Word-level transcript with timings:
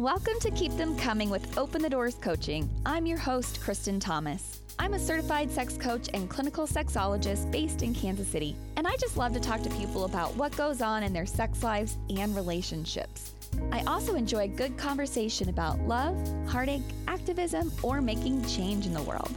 Welcome 0.00 0.40
to 0.40 0.50
Keep 0.52 0.78
Them 0.78 0.96
Coming 0.96 1.28
with 1.28 1.58
Open 1.58 1.82
the 1.82 1.90
Doors 1.90 2.14
Coaching. 2.14 2.70
I'm 2.86 3.04
your 3.04 3.18
host, 3.18 3.60
Kristen 3.60 4.00
Thomas. 4.00 4.62
I'm 4.78 4.94
a 4.94 4.98
certified 4.98 5.50
sex 5.50 5.76
coach 5.76 6.08
and 6.14 6.26
clinical 6.26 6.66
sexologist 6.66 7.50
based 7.52 7.82
in 7.82 7.92
Kansas 7.92 8.26
City, 8.26 8.56
and 8.76 8.88
I 8.88 8.96
just 8.96 9.18
love 9.18 9.34
to 9.34 9.40
talk 9.40 9.60
to 9.60 9.68
people 9.68 10.06
about 10.06 10.34
what 10.36 10.56
goes 10.56 10.80
on 10.80 11.02
in 11.02 11.12
their 11.12 11.26
sex 11.26 11.62
lives 11.62 11.98
and 12.08 12.34
relationships. 12.34 13.34
I 13.72 13.82
also 13.82 14.14
enjoy 14.14 14.48
good 14.48 14.78
conversation 14.78 15.50
about 15.50 15.78
love, 15.80 16.16
heartache, 16.48 16.80
activism, 17.06 17.70
or 17.82 18.00
making 18.00 18.42
change 18.46 18.86
in 18.86 18.94
the 18.94 19.02
world. 19.02 19.34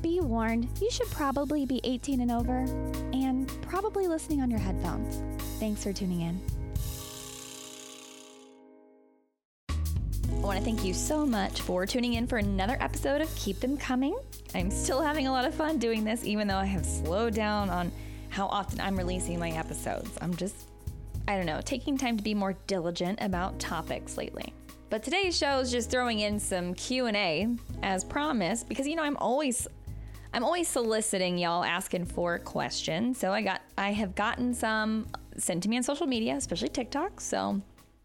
Be 0.00 0.20
warned, 0.20 0.68
you 0.80 0.92
should 0.92 1.10
probably 1.10 1.66
be 1.66 1.80
18 1.82 2.20
and 2.20 2.30
over, 2.30 2.58
and 3.12 3.48
probably 3.62 4.06
listening 4.06 4.42
on 4.42 4.48
your 4.48 4.60
headphones. 4.60 5.42
Thanks 5.58 5.82
for 5.82 5.92
tuning 5.92 6.20
in. 6.20 6.40
I 10.44 10.46
want 10.46 10.58
to 10.58 10.64
thank 10.66 10.84
you 10.84 10.92
so 10.92 11.24
much 11.24 11.62
for 11.62 11.86
tuning 11.86 12.12
in 12.14 12.26
for 12.26 12.36
another 12.36 12.76
episode 12.78 13.22
of 13.22 13.34
Keep 13.34 13.60
Them 13.60 13.78
Coming. 13.78 14.14
I'm 14.54 14.70
still 14.70 15.00
having 15.00 15.26
a 15.26 15.32
lot 15.32 15.46
of 15.46 15.54
fun 15.54 15.78
doing 15.78 16.04
this, 16.04 16.22
even 16.22 16.46
though 16.46 16.58
I 16.58 16.66
have 16.66 16.84
slowed 16.84 17.32
down 17.32 17.70
on 17.70 17.90
how 18.28 18.48
often 18.48 18.78
I'm 18.78 18.94
releasing 18.94 19.38
my 19.38 19.52
episodes. 19.52 20.10
I'm 20.20 20.36
just, 20.36 20.68
I 21.26 21.38
don't 21.38 21.46
know, 21.46 21.62
taking 21.62 21.96
time 21.96 22.18
to 22.18 22.22
be 22.22 22.34
more 22.34 22.52
diligent 22.66 23.20
about 23.22 23.58
topics 23.58 24.18
lately. 24.18 24.52
But 24.90 25.02
today's 25.02 25.34
show 25.34 25.60
is 25.60 25.70
just 25.70 25.90
throwing 25.90 26.18
in 26.20 26.38
some 26.38 26.74
Q&A 26.74 27.48
as 27.82 28.04
promised 28.04 28.68
because 28.68 28.86
you 28.86 28.96
know 28.96 29.02
I'm 29.02 29.16
always 29.16 29.66
I'm 30.34 30.44
always 30.44 30.68
soliciting 30.68 31.38
y'all 31.38 31.64
asking 31.64 32.04
for 32.04 32.38
questions. 32.38 33.18
So 33.18 33.32
I 33.32 33.40
got 33.40 33.62
I 33.78 33.92
have 33.92 34.14
gotten 34.14 34.52
some 34.52 35.06
sent 35.38 35.62
to 35.62 35.70
me 35.70 35.78
on 35.78 35.82
social 35.82 36.06
media, 36.06 36.36
especially 36.36 36.68
TikTok. 36.68 37.22
So 37.22 37.62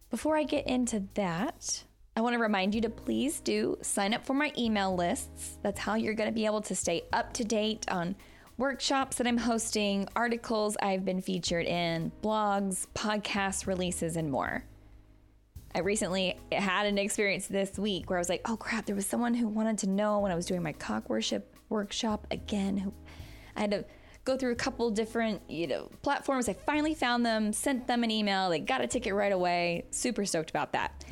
before 0.08 0.38
I 0.38 0.44
get 0.44 0.66
into 0.66 1.04
that, 1.16 1.84
I 2.20 2.22
want 2.22 2.34
to 2.34 2.38
remind 2.38 2.74
you 2.74 2.82
to 2.82 2.90
please 2.90 3.40
do 3.40 3.78
sign 3.80 4.12
up 4.12 4.26
for 4.26 4.34
my 4.34 4.52
email 4.58 4.94
lists. 4.94 5.56
That's 5.62 5.80
how 5.80 5.94
you're 5.94 6.12
going 6.12 6.28
to 6.28 6.34
be 6.34 6.44
able 6.44 6.60
to 6.60 6.74
stay 6.74 7.00
up 7.14 7.32
to 7.32 7.44
date 7.44 7.86
on 7.90 8.14
workshops 8.58 9.16
that 9.16 9.26
I'm 9.26 9.38
hosting, 9.38 10.06
articles 10.14 10.76
I've 10.82 11.02
been 11.02 11.22
featured 11.22 11.64
in, 11.64 12.12
blogs, 12.22 12.86
podcast 12.94 13.66
releases, 13.66 14.16
and 14.16 14.30
more. 14.30 14.66
I 15.74 15.78
recently 15.78 16.38
had 16.52 16.84
an 16.84 16.98
experience 16.98 17.46
this 17.46 17.78
week 17.78 18.10
where 18.10 18.18
I 18.18 18.20
was 18.20 18.28
like, 18.28 18.42
oh 18.44 18.58
crap, 18.58 18.84
there 18.84 18.94
was 18.94 19.06
someone 19.06 19.32
who 19.32 19.48
wanted 19.48 19.78
to 19.78 19.88
know 19.88 20.18
when 20.18 20.30
I 20.30 20.34
was 20.34 20.44
doing 20.44 20.62
my 20.62 20.72
cock 20.72 21.08
worship 21.08 21.56
workshop 21.70 22.26
again. 22.30 22.76
Who 22.76 22.92
I 23.56 23.60
had 23.60 23.70
to 23.70 23.86
go 24.26 24.36
through 24.36 24.52
a 24.52 24.56
couple 24.56 24.90
different, 24.90 25.40
you 25.48 25.68
know, 25.68 25.88
platforms. 26.02 26.50
I 26.50 26.52
finally 26.52 26.92
found 26.92 27.24
them, 27.24 27.54
sent 27.54 27.86
them 27.86 28.04
an 28.04 28.10
email, 28.10 28.50
they 28.50 28.58
got 28.58 28.82
a 28.82 28.86
ticket 28.86 29.14
right 29.14 29.32
away. 29.32 29.86
Super 29.90 30.26
stoked 30.26 30.50
about 30.50 30.74
that. 30.74 31.02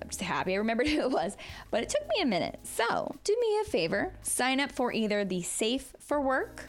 I'm 0.00 0.08
just 0.08 0.22
happy 0.22 0.54
I 0.54 0.56
remembered 0.56 0.88
who 0.88 1.00
it 1.00 1.10
was, 1.10 1.36
but 1.70 1.82
it 1.82 1.88
took 1.88 2.06
me 2.08 2.22
a 2.22 2.26
minute. 2.26 2.58
So 2.62 3.14
do 3.24 3.36
me 3.40 3.60
a 3.60 3.64
favor, 3.64 4.12
sign 4.22 4.60
up 4.60 4.72
for 4.72 4.92
either 4.92 5.24
the 5.24 5.42
Safe 5.42 5.94
for 6.00 6.20
Work. 6.20 6.64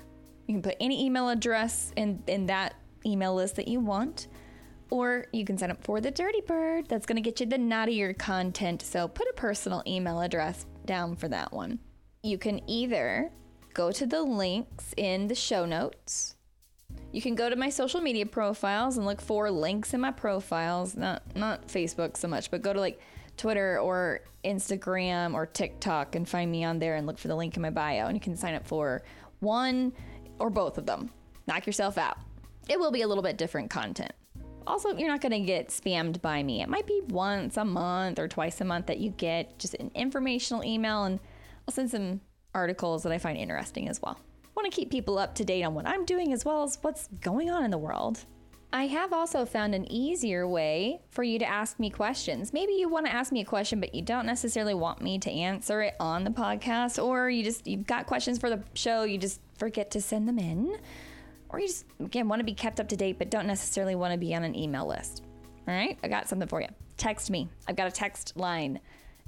You 0.47 0.55
can 0.55 0.61
put 0.61 0.77
any 0.79 1.05
email 1.05 1.29
address 1.29 1.93
in, 1.95 2.23
in 2.27 2.47
that 2.47 2.75
email 3.05 3.35
list 3.35 3.55
that 3.57 3.67
you 3.67 3.79
want, 3.79 4.27
or 4.89 5.27
you 5.31 5.45
can 5.45 5.57
sign 5.57 5.71
up 5.71 5.83
for 5.83 6.01
the 6.01 6.11
Dirty 6.11 6.41
Bird. 6.41 6.87
That's 6.87 7.05
going 7.05 7.17
to 7.17 7.21
get 7.21 7.39
you 7.39 7.45
the 7.45 7.57
naughtier 7.57 8.13
content. 8.13 8.81
So 8.81 9.07
put 9.07 9.27
a 9.29 9.33
personal 9.33 9.83
email 9.85 10.19
address 10.21 10.65
down 10.85 11.15
for 11.15 11.27
that 11.27 11.53
one. 11.53 11.79
You 12.23 12.37
can 12.37 12.61
either 12.67 13.31
go 13.73 13.91
to 13.91 14.05
the 14.07 14.23
links 14.23 14.93
in 14.97 15.27
the 15.27 15.35
show 15.35 15.65
notes 15.65 16.35
you 17.11 17.21
can 17.21 17.35
go 17.35 17.49
to 17.49 17.55
my 17.55 17.69
social 17.69 18.01
media 18.01 18.25
profiles 18.25 18.97
and 18.97 19.05
look 19.05 19.21
for 19.21 19.49
links 19.49 19.93
in 19.93 20.01
my 20.01 20.11
profiles, 20.11 20.95
not 20.95 21.23
not 21.35 21.67
Facebook 21.67 22.17
so 22.17 22.27
much, 22.27 22.51
but 22.51 22.61
go 22.61 22.73
to 22.73 22.79
like 22.79 22.99
Twitter 23.39 23.79
or 23.79 24.21
Instagram 24.43 25.33
or 25.33 25.45
TikTok 25.45 26.15
and 26.15 26.27
find 26.27 26.51
me 26.51 26.63
on 26.63 26.77
there 26.77 26.95
and 26.95 27.07
look 27.07 27.17
for 27.17 27.29
the 27.29 27.35
link 27.35 27.55
in 27.55 27.61
my 27.61 27.69
bio 27.69 28.05
and 28.05 28.15
you 28.15 28.19
can 28.19 28.35
sign 28.35 28.53
up 28.53 28.67
for 28.67 29.01
one 29.39 29.93
or 30.37 30.49
both 30.49 30.77
of 30.77 30.85
them. 30.85 31.09
Knock 31.47 31.65
yourself 31.65 31.97
out. 31.97 32.17
It 32.67 32.79
will 32.79 32.91
be 32.91 33.01
a 33.01 33.07
little 33.07 33.23
bit 33.23 33.37
different 33.37 33.69
content. 33.69 34.11
Also, 34.67 34.95
you're 34.95 35.07
not 35.07 35.21
going 35.21 35.31
to 35.31 35.39
get 35.39 35.69
spammed 35.69 36.21
by 36.21 36.43
me. 36.43 36.61
It 36.61 36.69
might 36.69 36.85
be 36.85 37.01
once 37.07 37.57
a 37.57 37.65
month 37.65 38.19
or 38.19 38.27
twice 38.27 38.61
a 38.61 38.65
month 38.65 38.85
that 38.87 38.99
you 38.99 39.09
get 39.09 39.57
just 39.57 39.73
an 39.75 39.89
informational 39.95 40.63
email 40.63 41.05
and 41.05 41.19
I'll 41.67 41.73
send 41.73 41.89
some 41.89 42.21
articles 42.53 43.03
that 43.03 43.11
I 43.11 43.17
find 43.17 43.37
interesting 43.37 43.87
as 43.87 44.01
well. 44.01 44.19
I 44.43 44.49
want 44.55 44.71
to 44.71 44.75
keep 44.75 44.91
people 44.91 45.17
up 45.17 45.33
to 45.35 45.45
date 45.45 45.63
on 45.63 45.73
what 45.73 45.87
I'm 45.87 46.05
doing 46.05 46.33
as 46.33 46.43
well 46.43 46.63
as 46.63 46.77
what's 46.81 47.07
going 47.21 47.49
on 47.49 47.63
in 47.63 47.71
the 47.71 47.77
world. 47.77 48.25
I 48.71 48.85
have 48.85 49.13
also 49.13 49.45
found 49.45 49.73
an 49.73 49.91
easier 49.91 50.47
way 50.47 51.01
for 51.09 51.23
you 51.23 51.39
to 51.39 51.45
ask 51.45 51.79
me 51.79 51.89
questions. 51.89 52.53
Maybe 52.53 52.73
you 52.73 52.87
want 52.87 53.07
to 53.07 53.11
ask 53.11 53.31
me 53.31 53.41
a 53.41 53.45
question, 53.45 53.79
but 53.79 53.95
you 53.95 54.03
don't 54.03 54.27
necessarily 54.27 54.75
want 54.75 55.01
me 55.01 55.17
to 55.19 55.31
answer 55.31 55.81
it 55.81 55.95
on 55.99 56.23
the 56.23 56.29
podcast, 56.29 57.03
or 57.03 57.31
you 57.31 57.43
just 57.43 57.65
you've 57.65 57.87
got 57.87 58.05
questions 58.05 58.37
for 58.37 58.49
the 58.49 58.61
show, 58.75 59.03
you 59.03 59.17
just 59.17 59.41
forget 59.57 59.89
to 59.91 60.01
send 60.01 60.27
them 60.27 60.37
in, 60.37 60.77
or 61.49 61.59
you 61.59 61.65
just 61.65 61.85
again 61.99 62.27
want 62.27 62.41
to 62.41 62.43
be 62.43 62.53
kept 62.53 62.79
up 62.79 62.87
to 62.89 62.95
date, 62.95 63.17
but 63.17 63.31
don't 63.31 63.47
necessarily 63.47 63.95
want 63.95 64.13
to 64.13 64.19
be 64.19 64.35
on 64.35 64.43
an 64.43 64.55
email 64.55 64.85
list. 64.85 65.23
All 65.67 65.73
right, 65.73 65.97
I 66.03 66.07
got 66.07 66.29
something 66.29 66.47
for 66.47 66.61
you. 66.61 66.67
Text 66.97 67.31
me. 67.31 67.49
I've 67.67 67.75
got 67.75 67.87
a 67.87 67.91
text 67.91 68.33
line. 68.37 68.79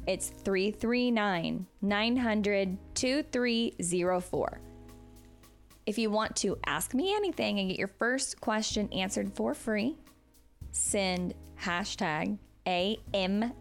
It's 0.06 0.30
339 0.30 1.66
900 1.82 2.78
2304. 2.94 4.62
If 5.92 5.98
you 5.98 6.10
want 6.10 6.38
to 6.38 6.58
ask 6.66 6.94
me 6.94 7.14
anything 7.14 7.60
and 7.60 7.68
get 7.68 7.78
your 7.78 7.90
first 7.90 8.40
question 8.40 8.88
answered 8.94 9.36
for 9.36 9.54
free, 9.54 9.98
send 10.72 11.34
hashtag 11.62 12.38
AMA 12.66 13.54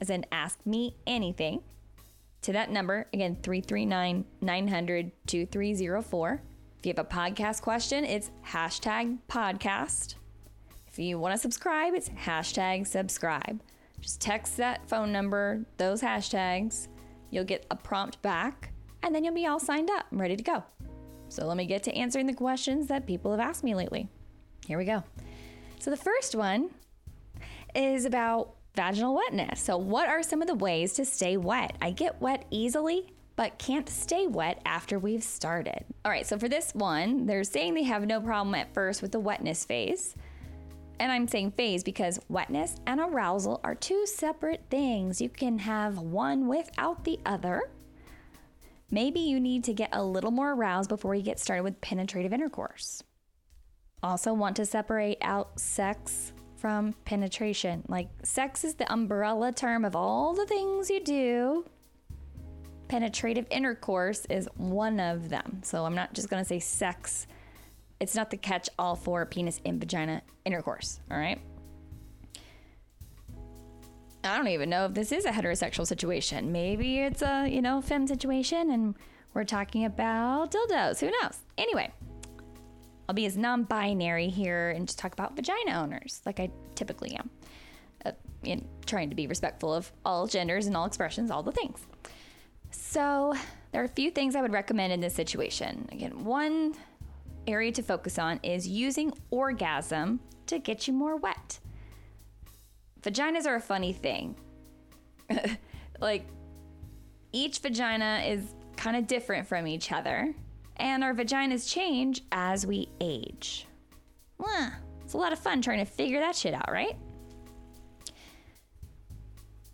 as 0.00 0.08
in 0.08 0.24
ask 0.30 0.64
me 0.64 0.94
anything 1.08 1.60
to 2.42 2.52
that 2.52 2.70
number. 2.70 3.08
Again, 3.12 3.36
339 3.42 4.24
900 4.40 5.10
2304. 5.26 6.42
If 6.78 6.86
you 6.86 6.94
have 6.96 7.04
a 7.04 7.08
podcast 7.08 7.62
question, 7.62 8.04
it's 8.04 8.30
hashtag 8.46 9.18
podcast. 9.28 10.14
If 10.86 11.00
you 11.00 11.18
want 11.18 11.34
to 11.34 11.38
subscribe, 11.40 11.94
it's 11.94 12.10
hashtag 12.10 12.86
subscribe. 12.86 13.60
Just 14.00 14.20
text 14.20 14.56
that 14.58 14.88
phone 14.88 15.10
number, 15.10 15.66
those 15.78 16.00
hashtags. 16.00 16.86
You'll 17.30 17.42
get 17.42 17.66
a 17.72 17.74
prompt 17.74 18.22
back, 18.22 18.72
and 19.02 19.12
then 19.12 19.24
you'll 19.24 19.34
be 19.34 19.48
all 19.48 19.58
signed 19.58 19.90
up 19.90 20.06
and 20.12 20.20
ready 20.20 20.36
to 20.36 20.44
go. 20.44 20.62
So 21.32 21.46
let 21.46 21.56
me 21.56 21.64
get 21.66 21.82
to 21.84 21.94
answering 21.94 22.26
the 22.26 22.34
questions 22.34 22.88
that 22.88 23.06
people 23.06 23.30
have 23.30 23.40
asked 23.40 23.64
me 23.64 23.74
lately. 23.74 24.08
Here 24.66 24.76
we 24.76 24.84
go. 24.84 25.02
So 25.78 25.90
the 25.90 25.96
first 25.96 26.34
one 26.34 26.70
is 27.74 28.04
about 28.04 28.54
vaginal 28.74 29.14
wetness. 29.14 29.60
So, 29.60 29.76
what 29.76 30.08
are 30.08 30.22
some 30.22 30.42
of 30.42 30.48
the 30.48 30.54
ways 30.54 30.92
to 30.94 31.04
stay 31.04 31.36
wet? 31.36 31.76
I 31.80 31.90
get 31.90 32.20
wet 32.20 32.44
easily, 32.50 33.12
but 33.36 33.58
can't 33.58 33.88
stay 33.88 34.26
wet 34.26 34.60
after 34.66 34.98
we've 34.98 35.22
started. 35.22 35.84
All 36.04 36.12
right, 36.12 36.26
so 36.26 36.38
for 36.38 36.48
this 36.48 36.74
one, 36.74 37.26
they're 37.26 37.44
saying 37.44 37.74
they 37.74 37.82
have 37.84 38.06
no 38.06 38.20
problem 38.20 38.54
at 38.54 38.74
first 38.74 39.02
with 39.02 39.12
the 39.12 39.20
wetness 39.20 39.64
phase. 39.64 40.14
And 41.00 41.10
I'm 41.10 41.26
saying 41.26 41.52
phase 41.52 41.82
because 41.82 42.20
wetness 42.28 42.76
and 42.86 43.00
arousal 43.00 43.60
are 43.64 43.74
two 43.74 44.06
separate 44.06 44.62
things. 44.70 45.20
You 45.20 45.30
can 45.30 45.58
have 45.58 45.98
one 45.98 46.46
without 46.46 47.04
the 47.04 47.18
other. 47.26 47.70
Maybe 48.92 49.20
you 49.20 49.40
need 49.40 49.64
to 49.64 49.72
get 49.72 49.88
a 49.94 50.04
little 50.04 50.30
more 50.30 50.52
aroused 50.52 50.90
before 50.90 51.14
you 51.14 51.22
get 51.22 51.40
started 51.40 51.62
with 51.62 51.80
penetrative 51.80 52.30
intercourse. 52.30 53.02
Also, 54.02 54.34
want 54.34 54.54
to 54.56 54.66
separate 54.66 55.16
out 55.22 55.58
sex 55.58 56.34
from 56.56 56.92
penetration. 57.06 57.84
Like, 57.88 58.10
sex 58.22 58.64
is 58.64 58.74
the 58.74 58.92
umbrella 58.92 59.50
term 59.50 59.86
of 59.86 59.96
all 59.96 60.34
the 60.34 60.44
things 60.44 60.90
you 60.90 61.02
do. 61.02 61.64
Penetrative 62.88 63.46
intercourse 63.50 64.26
is 64.28 64.46
one 64.56 65.00
of 65.00 65.30
them. 65.30 65.62
So, 65.64 65.86
I'm 65.86 65.94
not 65.94 66.12
just 66.12 66.28
going 66.28 66.42
to 66.42 66.48
say 66.48 66.60
sex. 66.60 67.26
It's 67.98 68.14
not 68.14 68.28
the 68.28 68.36
catch 68.36 68.68
all 68.78 68.94
for 68.94 69.24
penis 69.24 69.58
and 69.64 69.80
vagina 69.80 70.20
intercourse, 70.44 71.00
all 71.10 71.16
right? 71.16 71.40
I 74.24 74.36
don't 74.36 74.48
even 74.48 74.70
know 74.70 74.86
if 74.86 74.94
this 74.94 75.10
is 75.10 75.24
a 75.24 75.30
heterosexual 75.30 75.86
situation. 75.86 76.52
Maybe 76.52 77.00
it's 77.00 77.22
a, 77.22 77.48
you 77.48 77.60
know, 77.60 77.80
femme 77.80 78.06
situation 78.06 78.70
and 78.70 78.94
we're 79.34 79.44
talking 79.44 79.84
about 79.84 80.52
dildos. 80.52 81.00
Who 81.00 81.10
knows? 81.20 81.38
Anyway, 81.58 81.90
I'll 83.08 83.14
be 83.14 83.26
as 83.26 83.36
non 83.36 83.64
binary 83.64 84.28
here 84.28 84.70
and 84.70 84.86
just 84.86 84.98
talk 84.98 85.12
about 85.12 85.34
vagina 85.34 85.72
owners 85.72 86.22
like 86.24 86.38
I 86.38 86.50
typically 86.74 87.16
am. 87.16 87.30
Uh, 88.04 88.12
in 88.44 88.66
trying 88.86 89.10
to 89.10 89.16
be 89.16 89.26
respectful 89.26 89.74
of 89.74 89.90
all 90.04 90.26
genders 90.26 90.66
and 90.66 90.76
all 90.76 90.84
expressions, 90.84 91.30
all 91.30 91.42
the 91.42 91.52
things. 91.52 91.80
So, 92.70 93.34
there 93.70 93.82
are 93.82 93.86
a 93.86 93.88
few 93.88 94.10
things 94.10 94.34
I 94.34 94.40
would 94.40 94.52
recommend 94.52 94.92
in 94.92 95.00
this 95.00 95.14
situation. 95.14 95.88
Again, 95.92 96.24
one 96.24 96.74
area 97.46 97.72
to 97.72 97.82
focus 97.82 98.18
on 98.18 98.40
is 98.42 98.66
using 98.68 99.12
orgasm 99.30 100.20
to 100.46 100.58
get 100.58 100.86
you 100.86 100.94
more 100.94 101.16
wet 101.16 101.58
vaginas 103.02 103.46
are 103.46 103.56
a 103.56 103.60
funny 103.60 103.92
thing. 103.92 104.36
like, 106.00 106.26
each 107.32 107.58
vagina 107.58 108.22
is 108.26 108.54
kind 108.76 108.96
of 108.96 109.06
different 109.06 109.46
from 109.46 109.66
each 109.66 109.92
other, 109.92 110.34
and 110.76 111.04
our 111.04 111.14
vaginas 111.14 111.70
change 111.70 112.22
as 112.32 112.66
we 112.66 112.88
age. 113.00 113.66
It's 115.04 115.14
a 115.14 115.18
lot 115.18 115.32
of 115.32 115.38
fun 115.38 115.62
trying 115.62 115.78
to 115.78 115.84
figure 115.84 116.20
that 116.20 116.34
shit 116.34 116.54
out, 116.54 116.70
right? 116.70 116.96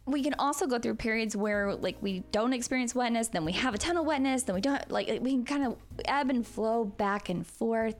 we 0.08 0.22
can 0.22 0.34
also 0.38 0.66
go 0.66 0.78
through 0.78 0.94
periods 0.94 1.36
where 1.36 1.74
like 1.74 1.96
we 2.00 2.20
don't 2.32 2.52
experience 2.52 2.94
wetness, 2.94 3.28
then 3.28 3.44
we 3.44 3.52
have 3.52 3.74
a 3.74 3.78
ton 3.78 3.96
of 3.96 4.06
wetness, 4.06 4.44
then 4.44 4.54
we 4.54 4.60
don't 4.60 4.90
like 4.90 5.06
we 5.20 5.32
can 5.32 5.44
kind 5.44 5.66
of 5.66 5.76
ebb 6.06 6.30
and 6.30 6.46
flow 6.46 6.84
back 6.84 7.28
and 7.28 7.46
forth. 7.46 7.96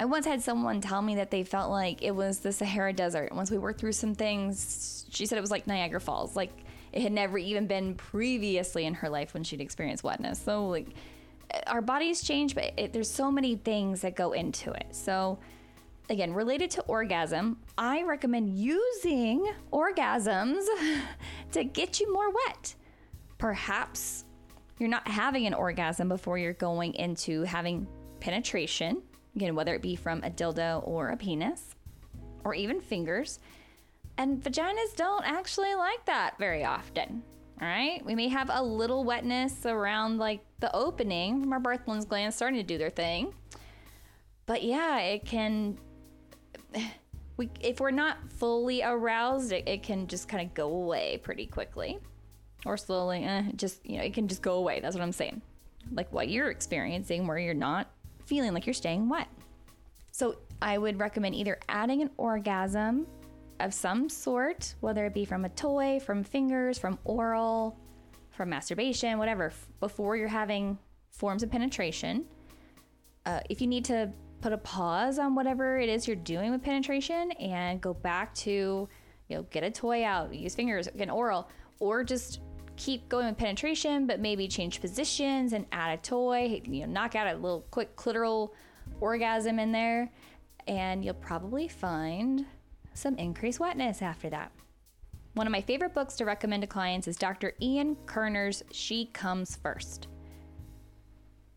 I 0.00 0.06
once 0.06 0.24
had 0.24 0.40
someone 0.40 0.80
tell 0.80 1.02
me 1.02 1.16
that 1.16 1.30
they 1.30 1.44
felt 1.44 1.70
like 1.70 2.02
it 2.02 2.12
was 2.12 2.38
the 2.38 2.52
Sahara 2.52 2.90
Desert. 2.90 3.34
Once 3.34 3.50
we 3.50 3.58
worked 3.58 3.78
through 3.78 3.92
some 3.92 4.14
things, 4.14 5.04
she 5.10 5.26
said 5.26 5.36
it 5.36 5.42
was 5.42 5.50
like 5.50 5.66
Niagara 5.66 6.00
Falls. 6.00 6.34
Like 6.34 6.52
it 6.90 7.02
had 7.02 7.12
never 7.12 7.36
even 7.36 7.66
been 7.66 7.94
previously 7.96 8.86
in 8.86 8.94
her 8.94 9.10
life 9.10 9.34
when 9.34 9.44
she'd 9.44 9.60
experienced 9.60 10.02
wetness. 10.02 10.40
So 10.40 10.68
like 10.68 10.86
eh, 11.50 11.60
our 11.66 11.82
bodies 11.82 12.22
change, 12.22 12.54
but 12.54 12.72
it, 12.78 12.94
there's 12.94 13.10
so 13.10 13.30
many 13.30 13.56
things 13.56 14.00
that 14.00 14.16
go 14.16 14.32
into 14.32 14.72
it. 14.72 14.86
So 14.92 15.38
again, 16.08 16.32
related 16.32 16.70
to 16.70 16.82
orgasm, 16.84 17.58
I 17.76 18.02
recommend 18.02 18.58
using 18.58 19.52
orgasms 19.70 20.64
to 21.52 21.62
get 21.62 22.00
you 22.00 22.10
more 22.10 22.30
wet. 22.46 22.74
Perhaps 23.36 24.24
you're 24.78 24.88
not 24.88 25.06
having 25.06 25.46
an 25.46 25.52
orgasm 25.52 26.08
before 26.08 26.38
you're 26.38 26.54
going 26.54 26.94
into 26.94 27.42
having 27.42 27.86
penetration, 28.20 29.02
again, 29.36 29.54
whether 29.54 29.74
it 29.74 29.82
be 29.82 29.96
from 29.96 30.22
a 30.24 30.30
dildo 30.30 30.86
or 30.86 31.08
a 31.08 31.16
penis 31.16 31.74
or 32.44 32.54
even 32.54 32.80
fingers. 32.80 33.38
And 34.18 34.42
vaginas 34.42 34.94
don't 34.96 35.24
actually 35.24 35.74
like 35.74 36.04
that 36.06 36.36
very 36.38 36.64
often. 36.64 37.22
All 37.60 37.68
right. 37.68 38.04
We 38.04 38.14
may 38.14 38.28
have 38.28 38.50
a 38.52 38.62
little 38.62 39.04
wetness 39.04 39.66
around 39.66 40.18
like 40.18 40.44
the 40.60 40.74
opening 40.74 41.40
from 41.42 41.52
our 41.52 41.60
Bartholin's 41.60 42.06
glands 42.06 42.36
starting 42.36 42.58
to 42.58 42.64
do 42.64 42.78
their 42.78 42.90
thing. 42.90 43.34
But 44.46 44.62
yeah, 44.62 44.98
it 44.98 45.24
can 45.24 45.78
we 47.36 47.50
if 47.60 47.80
we're 47.80 47.90
not 47.90 48.18
fully 48.32 48.82
aroused, 48.82 49.52
it, 49.52 49.68
it 49.68 49.82
can 49.82 50.06
just 50.06 50.28
kind 50.28 50.46
of 50.46 50.54
go 50.54 50.68
away 50.68 51.20
pretty 51.22 51.46
quickly, 51.46 51.98
or 52.66 52.76
slowly. 52.76 53.24
Eh, 53.24 53.44
just 53.56 53.84
you 53.86 53.98
know, 53.98 54.04
it 54.04 54.14
can 54.14 54.26
just 54.28 54.42
go 54.42 54.54
away. 54.54 54.80
That's 54.80 54.96
what 54.96 55.02
I'm 55.02 55.12
saying. 55.12 55.42
Like 55.92 56.12
what 56.12 56.28
you're 56.28 56.50
experiencing, 56.50 57.26
where 57.26 57.38
you're 57.38 57.54
not 57.54 57.90
feeling 58.30 58.54
like 58.54 58.64
you're 58.64 58.72
staying 58.72 59.08
wet. 59.08 59.26
So 60.12 60.36
I 60.62 60.78
would 60.78 61.00
recommend 61.00 61.34
either 61.34 61.58
adding 61.68 62.00
an 62.00 62.10
orgasm 62.16 63.08
of 63.58 63.74
some 63.74 64.08
sort, 64.08 64.76
whether 64.78 65.04
it 65.04 65.14
be 65.14 65.24
from 65.24 65.44
a 65.44 65.48
toy, 65.48 65.98
from 65.98 66.22
fingers, 66.22 66.78
from 66.78 66.96
oral, 67.04 67.76
from 68.30 68.48
masturbation, 68.50 69.18
whatever, 69.18 69.52
before 69.80 70.16
you're 70.16 70.28
having 70.28 70.78
forms 71.10 71.42
of 71.42 71.50
penetration. 71.50 72.24
Uh, 73.26 73.40
if 73.50 73.60
you 73.60 73.66
need 73.66 73.84
to 73.86 74.12
put 74.40 74.52
a 74.52 74.58
pause 74.58 75.18
on 75.18 75.34
whatever 75.34 75.80
it 75.80 75.88
is 75.88 76.06
you're 76.06 76.16
doing 76.16 76.52
with 76.52 76.62
penetration 76.62 77.32
and 77.32 77.80
go 77.80 77.92
back 77.92 78.32
to, 78.34 78.88
you 79.28 79.36
know, 79.36 79.42
get 79.50 79.64
a 79.64 79.70
toy 79.70 80.04
out, 80.04 80.32
use 80.32 80.54
fingers, 80.54 80.88
get 80.96 81.10
oral, 81.10 81.50
or 81.80 82.04
just 82.04 82.40
keep 82.80 83.10
going 83.10 83.26
with 83.26 83.36
penetration, 83.36 84.06
but 84.06 84.20
maybe 84.20 84.48
change 84.48 84.80
positions 84.80 85.52
and 85.52 85.66
add 85.70 85.98
a 85.98 86.02
toy, 86.02 86.62
you 86.64 86.80
know, 86.80 86.86
knock 86.86 87.14
out 87.14 87.26
a 87.26 87.34
little 87.34 87.66
quick 87.70 87.94
clitoral 87.94 88.52
orgasm 89.00 89.58
in 89.58 89.70
there, 89.70 90.10
and 90.66 91.04
you'll 91.04 91.12
probably 91.12 91.68
find 91.68 92.46
some 92.94 93.16
increased 93.18 93.60
wetness 93.60 94.00
after 94.00 94.30
that. 94.30 94.50
One 95.34 95.46
of 95.46 95.50
my 95.50 95.60
favorite 95.60 95.92
books 95.92 96.16
to 96.16 96.24
recommend 96.24 96.62
to 96.62 96.66
clients 96.66 97.06
is 97.06 97.16
Dr. 97.16 97.52
Ian 97.60 97.96
Kerner's 98.06 98.62
She 98.72 99.06
Comes 99.06 99.56
First. 99.56 100.08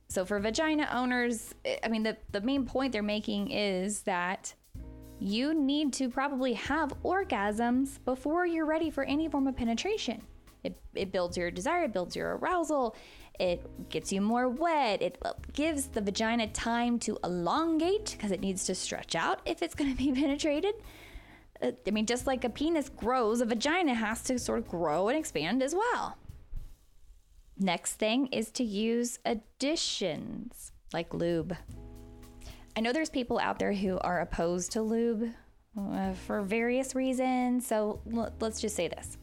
So 0.09 0.25
for 0.25 0.39
vagina 0.41 0.89
owners, 0.91 1.55
I 1.83 1.87
mean, 1.87 2.03
the, 2.03 2.17
the 2.33 2.41
main 2.41 2.65
point 2.65 2.91
they're 2.91 3.01
making 3.01 3.49
is 3.49 4.01
that 4.01 4.53
you 5.19 5.53
need 5.53 5.93
to 5.93 6.09
probably 6.09 6.53
have 6.53 6.93
orgasms 7.01 8.03
before 8.03 8.45
you're 8.45 8.65
ready 8.65 8.89
for 8.89 9.05
any 9.05 9.29
form 9.29 9.47
of 9.47 9.55
penetration. 9.55 10.21
It, 10.63 10.79
it 10.93 11.11
builds 11.11 11.37
your 11.37 11.51
desire, 11.51 11.85
it 11.85 11.93
builds 11.93 12.15
your 12.15 12.37
arousal, 12.37 12.95
it 13.39 13.89
gets 13.89 14.11
you 14.11 14.21
more 14.21 14.47
wet, 14.47 15.01
it 15.01 15.21
gives 15.51 15.87
the 15.87 16.01
vagina 16.01 16.47
time 16.47 16.99
to 16.99 17.17
elongate 17.23 18.11
because 18.11 18.31
it 18.31 18.39
needs 18.39 18.65
to 18.65 18.75
stretch 18.75 19.15
out 19.15 19.41
if 19.45 19.61
it's 19.61 19.75
going 19.75 19.91
to 19.91 19.97
be 19.97 20.11
penetrated. 20.21 20.75
Uh, 21.61 21.71
I 21.87 21.91
mean, 21.91 22.05
just 22.05 22.27
like 22.27 22.43
a 22.43 22.49
penis 22.49 22.89
grows, 22.89 23.41
a 23.41 23.45
vagina 23.45 23.93
has 23.93 24.21
to 24.23 24.39
sort 24.39 24.59
of 24.59 24.67
grow 24.67 25.09
and 25.09 25.17
expand 25.17 25.61
as 25.63 25.73
well. 25.73 26.17
Next 27.57 27.93
thing 27.93 28.27
is 28.27 28.49
to 28.51 28.63
use 28.63 29.19
additions 29.25 30.71
like 30.93 31.13
lube. 31.13 31.55
I 32.75 32.81
know 32.81 32.91
there's 32.91 33.09
people 33.09 33.39
out 33.39 33.59
there 33.59 33.73
who 33.73 33.99
are 33.99 34.21
opposed 34.21 34.71
to 34.71 34.81
lube 34.81 35.31
uh, 35.79 36.13
for 36.13 36.41
various 36.41 36.95
reasons. 36.95 37.67
So 37.67 38.01
l- 38.13 38.33
let's 38.39 38.59
just 38.59 38.75
say 38.75 38.87
this. 38.87 39.17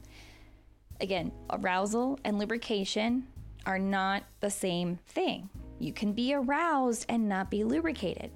Again, 1.01 1.33
arousal 1.51 2.19
and 2.25 2.39
lubrication 2.39 3.27
are 3.67 3.79
not 3.79 4.25
the 4.41 4.51
same 4.51 4.99
thing. 5.07 5.49
You 5.79 5.93
can 5.93 6.13
be 6.13 6.35
aroused 6.35 7.07
and 7.09 7.29
not 7.29 7.51
be 7.51 7.65
lubricated. 7.65 8.31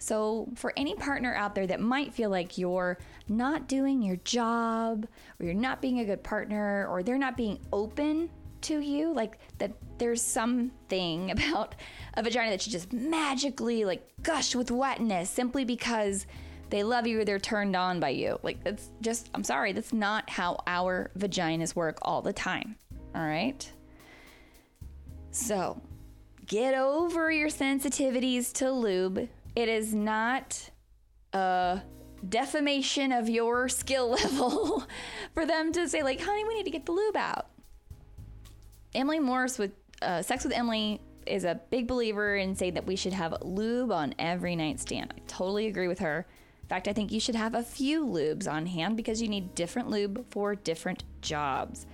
So, 0.00 0.48
for 0.54 0.72
any 0.76 0.94
partner 0.94 1.34
out 1.34 1.56
there 1.56 1.66
that 1.66 1.80
might 1.80 2.14
feel 2.14 2.30
like 2.30 2.56
you're 2.56 2.98
not 3.28 3.66
doing 3.66 4.00
your 4.00 4.16
job, 4.16 5.06
or 5.38 5.46
you're 5.46 5.54
not 5.54 5.82
being 5.82 5.98
a 6.00 6.04
good 6.04 6.22
partner, 6.22 6.86
or 6.88 7.02
they're 7.02 7.18
not 7.18 7.36
being 7.36 7.58
open 7.72 8.30
to 8.60 8.80
you 8.80 9.12
like 9.12 9.38
that 9.58 9.72
there's 9.98 10.22
something 10.22 11.30
about 11.32 11.74
a 12.14 12.22
vagina 12.22 12.50
that 12.50 12.62
should 12.62 12.72
just 12.72 12.92
magically 12.92 13.84
like 13.84 14.08
gush 14.22 14.54
with 14.54 14.70
wetness 14.70 15.30
simply 15.30 15.64
because 15.64 16.26
they 16.70 16.82
love 16.82 17.06
you 17.06 17.24
they're 17.24 17.38
turned 17.38 17.74
on 17.74 18.00
by 18.00 18.08
you 18.08 18.38
like 18.42 18.58
it's 18.64 18.90
just 19.00 19.30
i'm 19.34 19.44
sorry 19.44 19.72
that's 19.72 19.92
not 19.92 20.28
how 20.28 20.58
our 20.66 21.10
vaginas 21.18 21.74
work 21.74 21.98
all 22.02 22.22
the 22.22 22.32
time 22.32 22.76
all 23.14 23.24
right 23.24 23.70
so 25.30 25.80
get 26.46 26.74
over 26.74 27.30
your 27.30 27.48
sensitivities 27.48 28.52
to 28.52 28.70
lube 28.70 29.28
it 29.56 29.68
is 29.68 29.94
not 29.94 30.70
a 31.32 31.80
defamation 32.28 33.12
of 33.12 33.28
your 33.28 33.68
skill 33.68 34.10
level 34.22 34.84
for 35.34 35.46
them 35.46 35.72
to 35.72 35.88
say 35.88 36.02
like 36.02 36.20
honey 36.20 36.44
we 36.44 36.54
need 36.54 36.64
to 36.64 36.70
get 36.70 36.86
the 36.86 36.92
lube 36.92 37.16
out 37.16 37.48
Emily 38.94 39.18
Morse 39.18 39.58
with 39.58 39.72
uh, 40.02 40.22
Sex 40.22 40.44
with 40.44 40.52
Emily 40.52 41.00
is 41.26 41.44
a 41.44 41.60
big 41.70 41.86
believer 41.86 42.36
in 42.36 42.54
saying 42.54 42.74
that 42.74 42.86
we 42.86 42.96
should 42.96 43.12
have 43.12 43.36
lube 43.42 43.92
on 43.92 44.14
every 44.18 44.56
nightstand. 44.56 45.12
I 45.16 45.20
totally 45.26 45.66
agree 45.66 45.88
with 45.88 45.98
her. 45.98 46.26
In 46.68 46.76
fact, 46.76 46.86
I 46.86 46.92
think 46.92 47.10
you 47.10 47.18
should 47.18 47.34
have 47.34 47.54
a 47.54 47.62
few 47.62 48.04
lubes 48.04 48.46
on 48.46 48.66
hand 48.66 48.94
because 48.94 49.22
you 49.22 49.28
need 49.28 49.54
different 49.54 49.88
lube 49.88 50.26
for 50.28 50.54
different 50.54 51.02
jobs. 51.22 51.86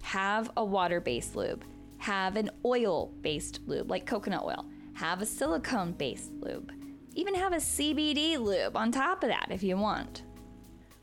Have 0.00 0.50
a 0.56 0.64
water 0.64 1.02
based 1.02 1.36
lube, 1.36 1.62
have 1.98 2.36
an 2.36 2.48
oil 2.64 3.12
based 3.20 3.60
lube 3.66 3.90
like 3.90 4.06
coconut 4.06 4.42
oil, 4.42 4.64
have 4.94 5.20
a 5.20 5.26
silicone 5.26 5.92
based 5.92 6.32
lube, 6.40 6.72
even 7.14 7.34
have 7.34 7.52
a 7.52 7.56
CBD 7.56 8.38
lube 8.38 8.74
on 8.74 8.90
top 8.90 9.22
of 9.22 9.28
that 9.28 9.48
if 9.50 9.62
you 9.62 9.76
want. 9.76 10.22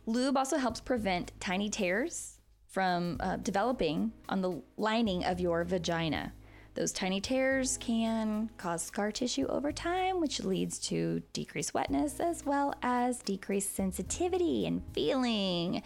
Lube 0.08 0.36
also 0.36 0.58
helps 0.58 0.82
prevent 0.82 1.32
tiny 1.40 1.70
tears 1.70 2.40
from 2.66 3.18
uh, 3.20 3.36
developing 3.36 4.12
on 4.28 4.42
the 4.42 4.60
lining 4.76 5.24
of 5.24 5.40
your 5.40 5.64
vagina. 5.66 6.34
Those 6.76 6.92
tiny 6.92 7.20
tears 7.20 7.78
can 7.78 8.50
cause 8.58 8.82
scar 8.82 9.12
tissue 9.12 9.48
over 9.48 9.72
time, 9.72 10.22
which 10.22 10.44
leads 10.44 10.80
to 10.80 11.22
decreased 11.34 11.74
wetness 11.74 12.20
as 12.20 12.46
well 12.46 12.74
as 12.82 13.20
decreased 13.20 13.76
sensitivity 13.76 14.66
and 14.66 14.82
feeling. 14.94 15.84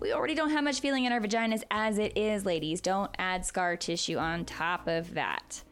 We 0.00 0.12
already 0.12 0.34
don't 0.34 0.50
have 0.50 0.64
much 0.64 0.80
feeling 0.80 1.04
in 1.04 1.12
our 1.12 1.20
vaginas 1.20 1.62
as 1.70 1.98
it 1.98 2.16
is, 2.16 2.46
ladies. 2.46 2.80
Don't 2.80 3.10
add 3.18 3.44
scar 3.44 3.76
tissue 3.76 4.16
on 4.16 4.44
top 4.44 4.88
of 4.88 5.14
that. 5.14 5.62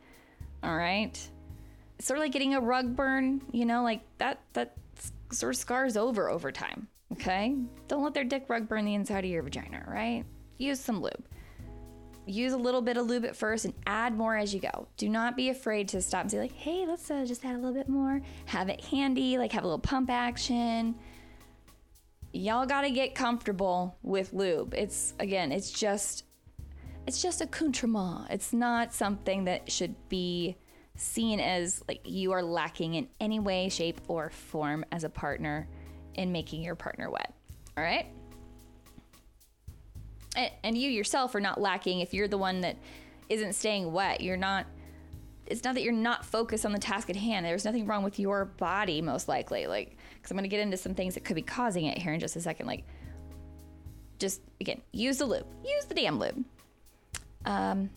All 0.62 0.76
right? 0.76 1.18
sort 2.00 2.18
of 2.18 2.22
like 2.22 2.32
getting 2.32 2.54
a 2.54 2.60
rug 2.60 2.94
burn, 2.94 3.42
you 3.50 3.66
know, 3.66 3.82
like 3.82 4.02
that 4.18 4.40
that 4.52 4.76
sort 5.32 5.54
of 5.54 5.58
scars 5.58 5.96
over 5.96 6.28
over 6.28 6.52
time. 6.52 6.88
Okay? 7.12 7.56
Don't 7.88 8.02
let 8.02 8.14
their 8.14 8.24
dick 8.24 8.44
rug 8.48 8.68
burn 8.68 8.84
the 8.84 8.94
inside 8.94 9.24
of 9.24 9.30
your 9.30 9.42
vagina, 9.42 9.84
right? 9.88 10.24
use 10.58 10.80
some 10.80 11.00
lube. 11.00 11.24
Use 12.28 12.52
a 12.52 12.58
little 12.58 12.82
bit 12.82 12.98
of 12.98 13.06
lube 13.06 13.24
at 13.24 13.34
first 13.34 13.64
and 13.64 13.72
add 13.86 14.14
more 14.14 14.36
as 14.36 14.52
you 14.52 14.60
go. 14.60 14.86
Do 14.98 15.08
not 15.08 15.34
be 15.34 15.48
afraid 15.48 15.88
to 15.88 16.02
stop 16.02 16.22
and 16.22 16.30
say, 16.30 16.38
like, 16.38 16.52
hey, 16.52 16.84
let's 16.86 17.10
uh, 17.10 17.24
just 17.24 17.42
add 17.42 17.54
a 17.54 17.58
little 17.58 17.72
bit 17.72 17.88
more. 17.88 18.20
Have 18.44 18.68
it 18.68 18.84
handy, 18.84 19.38
like 19.38 19.52
have 19.52 19.64
a 19.64 19.66
little 19.66 19.78
pump 19.78 20.10
action. 20.10 20.94
Y'all 22.34 22.66
gotta 22.66 22.90
get 22.90 23.14
comfortable 23.14 23.96
with 24.02 24.34
lube. 24.34 24.74
It's, 24.74 25.14
again, 25.18 25.52
it's 25.52 25.70
just, 25.70 26.24
it's 27.06 27.22
just 27.22 27.40
accoutrement. 27.40 28.26
It's 28.28 28.52
not 28.52 28.92
something 28.92 29.44
that 29.44 29.72
should 29.72 29.94
be 30.10 30.58
seen 30.96 31.40
as 31.40 31.82
like 31.88 32.00
you 32.04 32.32
are 32.32 32.42
lacking 32.42 32.94
in 32.94 33.08
any 33.20 33.40
way, 33.40 33.70
shape, 33.70 34.02
or 34.06 34.28
form 34.28 34.84
as 34.92 35.04
a 35.04 35.08
partner 35.08 35.66
in 36.14 36.30
making 36.30 36.62
your 36.62 36.74
partner 36.74 37.10
wet. 37.10 37.32
All 37.78 37.82
right? 37.82 38.06
And 40.62 40.76
you 40.76 40.90
yourself 40.90 41.34
are 41.34 41.40
not 41.40 41.60
lacking 41.60 42.00
if 42.00 42.14
you're 42.14 42.28
the 42.28 42.38
one 42.38 42.60
that 42.60 42.76
isn't 43.28 43.54
staying 43.54 43.92
wet. 43.92 44.20
You're 44.20 44.36
not 44.36 44.66
it's 45.46 45.64
not 45.64 45.74
that 45.74 45.82
you're 45.82 45.92
not 45.92 46.26
focused 46.26 46.66
on 46.66 46.72
the 46.72 46.78
task 46.78 47.08
at 47.08 47.16
hand. 47.16 47.46
There's 47.46 47.64
nothing 47.64 47.86
wrong 47.86 48.04
with 48.04 48.18
your 48.18 48.44
body, 48.44 49.00
most 49.00 49.28
likely. 49.28 49.66
Like, 49.66 49.96
because 50.16 50.30
I'm 50.30 50.36
going 50.36 50.42
to 50.42 50.48
get 50.48 50.60
into 50.60 50.76
some 50.76 50.94
things 50.94 51.14
that 51.14 51.24
could 51.24 51.36
be 51.36 51.42
causing 51.42 51.86
it 51.86 51.96
here 51.96 52.12
in 52.12 52.20
just 52.20 52.36
a 52.36 52.40
second. 52.40 52.66
Like, 52.66 52.84
just 54.18 54.42
again, 54.60 54.82
use 54.92 55.18
the 55.18 55.24
lube. 55.24 55.46
Use 55.64 55.86
the 55.86 55.94
damn 55.94 56.18
lube. 56.18 56.44
Um, 57.46 57.88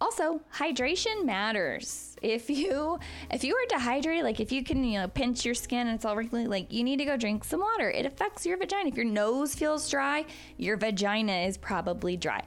also, 0.00 0.40
hydration 0.54 1.26
matters. 1.26 2.16
If 2.22 2.48
you 2.48 2.98
if 3.30 3.44
you 3.44 3.54
are 3.54 3.66
dehydrated, 3.68 4.24
like 4.24 4.40
if 4.40 4.50
you 4.50 4.64
can, 4.64 4.82
you 4.82 5.00
know, 5.00 5.08
pinch 5.08 5.44
your 5.44 5.54
skin 5.54 5.86
and 5.86 5.96
it's 5.96 6.04
all 6.04 6.16
wrinkly, 6.16 6.46
like 6.46 6.72
you 6.72 6.82
need 6.82 6.98
to 6.98 7.04
go 7.04 7.16
drink 7.16 7.44
some 7.44 7.60
water. 7.60 7.90
It 7.90 8.06
affects 8.06 8.46
your 8.46 8.56
vagina. 8.56 8.88
If 8.88 8.96
your 8.96 9.04
nose 9.04 9.54
feels 9.54 9.90
dry, 9.90 10.24
your 10.56 10.78
vagina 10.78 11.32
is 11.46 11.58
probably 11.58 12.16
dry. 12.16 12.42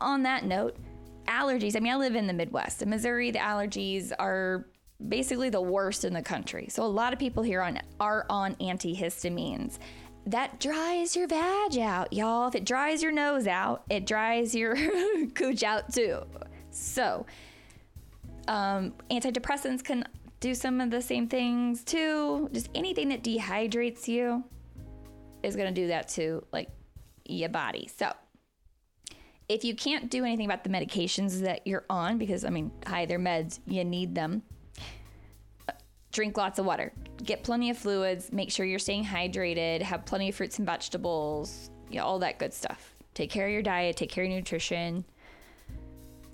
On 0.00 0.22
that 0.22 0.44
note, 0.44 0.76
allergies. 1.26 1.76
I 1.76 1.80
mean, 1.80 1.92
I 1.92 1.96
live 1.96 2.16
in 2.16 2.26
the 2.26 2.32
Midwest. 2.32 2.80
In 2.80 2.88
Missouri, 2.88 3.30
the 3.30 3.38
allergies 3.38 4.12
are 4.18 4.66
basically 5.06 5.50
the 5.50 5.60
worst 5.60 6.04
in 6.04 6.14
the 6.14 6.22
country. 6.22 6.68
So 6.70 6.82
a 6.82 6.86
lot 6.86 7.12
of 7.12 7.18
people 7.18 7.42
here 7.42 7.60
on 7.60 7.78
are 8.00 8.24
on 8.30 8.54
antihistamines. 8.56 9.78
That 10.26 10.58
dries 10.58 11.16
your 11.16 11.26
vag 11.26 11.78
out, 11.78 12.12
y'all. 12.12 12.48
If 12.48 12.54
it 12.54 12.64
dries 12.64 13.02
your 13.02 13.12
nose 13.12 13.46
out, 13.46 13.84
it 13.88 14.06
dries 14.06 14.54
your 14.54 14.76
cooch 15.34 15.62
out 15.62 15.92
too. 15.92 16.22
So, 16.70 17.26
um, 18.46 18.94
antidepressants 19.10 19.84
can 19.84 20.04
do 20.40 20.54
some 20.54 20.80
of 20.80 20.90
the 20.90 21.02
same 21.02 21.28
things 21.28 21.84
too. 21.84 22.48
Just 22.52 22.68
anything 22.74 23.08
that 23.08 23.22
dehydrates 23.22 24.08
you 24.08 24.44
is 25.42 25.56
going 25.56 25.72
to 25.72 25.80
do 25.80 25.88
that 25.88 26.08
to 26.10 26.44
like 26.52 26.70
your 27.24 27.48
body. 27.48 27.88
So, 27.96 28.12
if 29.48 29.64
you 29.64 29.74
can't 29.74 30.10
do 30.10 30.24
anything 30.24 30.46
about 30.46 30.62
the 30.62 30.70
medications 30.70 31.40
that 31.40 31.66
you're 31.66 31.84
on, 31.88 32.18
because 32.18 32.44
I 32.44 32.50
mean, 32.50 32.70
hi, 32.86 33.06
they're 33.06 33.18
meds, 33.18 33.60
you 33.66 33.84
need 33.84 34.14
them. 34.14 34.42
Drink 36.12 36.36
lots 36.36 36.58
of 36.58 36.64
water, 36.64 36.92
get 37.22 37.44
plenty 37.44 37.70
of 37.70 37.78
fluids, 37.78 38.32
make 38.32 38.50
sure 38.50 38.64
you're 38.64 38.78
staying 38.78 39.04
hydrated, 39.04 39.82
have 39.82 40.04
plenty 40.06 40.30
of 40.30 40.34
fruits 40.34 40.58
and 40.58 40.66
vegetables, 40.66 41.70
you 41.90 41.98
know, 41.98 42.04
all 42.04 42.18
that 42.18 42.38
good 42.38 42.52
stuff. 42.52 42.94
Take 43.14 43.30
care 43.30 43.46
of 43.46 43.52
your 43.52 43.62
diet, 43.62 43.96
take 43.96 44.10
care 44.10 44.24
of 44.24 44.30
your 44.30 44.38
nutrition 44.38 45.04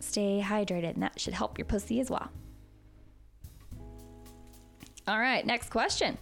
stay 0.05 0.43
hydrated, 0.45 0.95
and 0.95 1.03
that 1.03 1.19
should 1.19 1.35
help 1.35 1.59
your 1.59 1.65
pussy 1.65 2.01
as 2.01 2.11
well. 2.11 2.31
All 5.07 5.19
right, 5.19 5.45
next 5.45 5.71
question. 5.71 6.17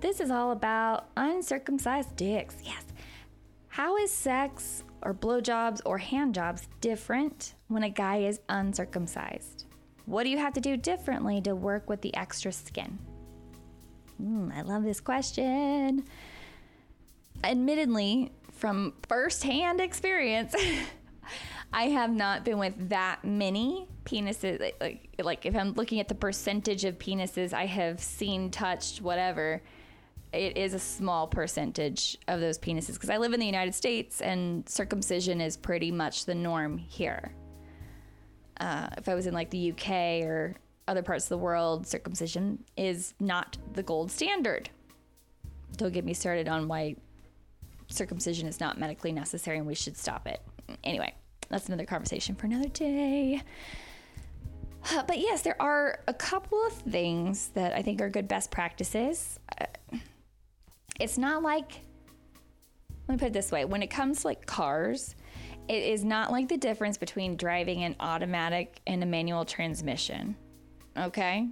This 0.00 0.20
is 0.20 0.30
all 0.30 0.52
about 0.52 1.08
uncircumcised 1.16 2.14
dicks. 2.16 2.56
Yes. 2.62 2.84
How 3.68 3.96
is 3.96 4.10
sex 4.10 4.84
or 5.02 5.12
blowjobs 5.12 5.80
or 5.84 5.98
handjobs 5.98 6.66
different 6.80 7.54
when 7.68 7.82
a 7.82 7.90
guy 7.90 8.18
is 8.18 8.40
uncircumcised? 8.48 9.64
What 10.06 10.24
do 10.24 10.30
you 10.30 10.38
have 10.38 10.52
to 10.54 10.60
do 10.60 10.76
differently 10.76 11.40
to 11.42 11.54
work 11.54 11.88
with 11.88 12.00
the 12.00 12.14
extra 12.16 12.52
skin? 12.52 12.98
Mm, 14.22 14.56
I 14.56 14.62
love 14.62 14.84
this 14.84 15.00
question. 15.00 16.04
Admittedly, 17.42 18.32
from 18.52 18.94
firsthand 19.08 19.80
experience, 19.80 20.54
I 21.76 21.88
have 21.88 22.10
not 22.10 22.42
been 22.42 22.56
with 22.56 22.88
that 22.88 23.22
many 23.22 23.86
penises. 24.06 24.72
Like, 24.80 25.10
like, 25.22 25.44
if 25.44 25.54
I'm 25.54 25.74
looking 25.74 26.00
at 26.00 26.08
the 26.08 26.14
percentage 26.14 26.86
of 26.86 26.98
penises 26.98 27.52
I 27.52 27.66
have 27.66 28.00
seen, 28.00 28.50
touched, 28.50 29.02
whatever, 29.02 29.60
it 30.32 30.56
is 30.56 30.72
a 30.72 30.78
small 30.78 31.26
percentage 31.26 32.16
of 32.28 32.40
those 32.40 32.58
penises 32.58 32.94
because 32.94 33.10
I 33.10 33.18
live 33.18 33.34
in 33.34 33.40
the 33.40 33.46
United 33.46 33.74
States 33.74 34.22
and 34.22 34.66
circumcision 34.66 35.42
is 35.42 35.58
pretty 35.58 35.92
much 35.92 36.24
the 36.24 36.34
norm 36.34 36.78
here. 36.78 37.30
Uh, 38.58 38.88
if 38.96 39.06
I 39.06 39.14
was 39.14 39.26
in 39.26 39.34
like 39.34 39.50
the 39.50 39.72
UK 39.72 40.26
or 40.26 40.54
other 40.88 41.02
parts 41.02 41.26
of 41.26 41.28
the 41.28 41.38
world, 41.38 41.86
circumcision 41.86 42.64
is 42.78 43.12
not 43.20 43.58
the 43.74 43.82
gold 43.82 44.10
standard. 44.10 44.70
Don't 45.76 45.92
get 45.92 46.06
me 46.06 46.14
started 46.14 46.48
on 46.48 46.68
why 46.68 46.96
circumcision 47.88 48.48
is 48.48 48.60
not 48.60 48.80
medically 48.80 49.12
necessary 49.12 49.58
and 49.58 49.66
we 49.66 49.74
should 49.74 49.98
stop 49.98 50.26
it. 50.26 50.40
Anyway 50.82 51.12
that's 51.48 51.68
another 51.68 51.84
conversation 51.84 52.34
for 52.34 52.46
another 52.46 52.68
day. 52.68 53.42
Uh, 54.92 55.02
but 55.02 55.18
yes, 55.18 55.42
there 55.42 55.60
are 55.60 56.00
a 56.06 56.14
couple 56.14 56.64
of 56.66 56.72
things 56.72 57.48
that 57.54 57.72
I 57.72 57.82
think 57.82 58.00
are 58.00 58.08
good 58.08 58.28
best 58.28 58.50
practices. 58.50 59.40
Uh, 59.60 59.66
it's 61.00 61.18
not 61.18 61.42
like, 61.42 61.80
let 63.08 63.14
me 63.14 63.18
put 63.18 63.28
it 63.28 63.32
this 63.32 63.50
way 63.50 63.64
when 63.64 63.82
it 63.82 63.88
comes 63.88 64.22
to 64.22 64.28
like 64.28 64.46
cars, 64.46 65.14
it 65.68 65.82
is 65.82 66.04
not 66.04 66.30
like 66.30 66.48
the 66.48 66.56
difference 66.56 66.96
between 66.96 67.36
driving 67.36 67.82
an 67.82 67.96
automatic 67.98 68.80
and 68.86 69.02
a 69.02 69.06
manual 69.06 69.44
transmission. 69.44 70.36
Okay? 70.96 71.48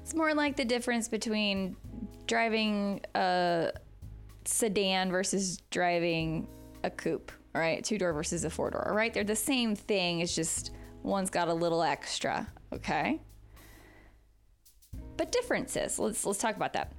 It's 0.00 0.14
more 0.14 0.34
like 0.34 0.56
the 0.56 0.64
difference 0.64 1.08
between 1.08 1.76
driving 2.26 3.00
a 3.14 3.72
sedan 4.44 5.10
versus 5.10 5.58
driving 5.70 6.46
a 6.84 6.90
coupe 6.90 7.32
all 7.54 7.60
right, 7.60 7.84
two 7.84 7.98
door 7.98 8.12
versus 8.12 8.44
a 8.44 8.50
four 8.50 8.70
door, 8.70 8.88
all 8.88 8.94
right? 8.94 9.12
They're 9.12 9.24
the 9.24 9.36
same 9.36 9.76
thing, 9.76 10.20
it's 10.20 10.34
just 10.34 10.72
one's 11.02 11.30
got 11.30 11.48
a 11.48 11.54
little 11.54 11.82
extra, 11.82 12.46
okay? 12.72 13.20
But 15.16 15.32
differences, 15.32 15.98
let's 15.98 16.24
let's 16.24 16.38
talk 16.38 16.56
about 16.56 16.72
that. 16.72 16.92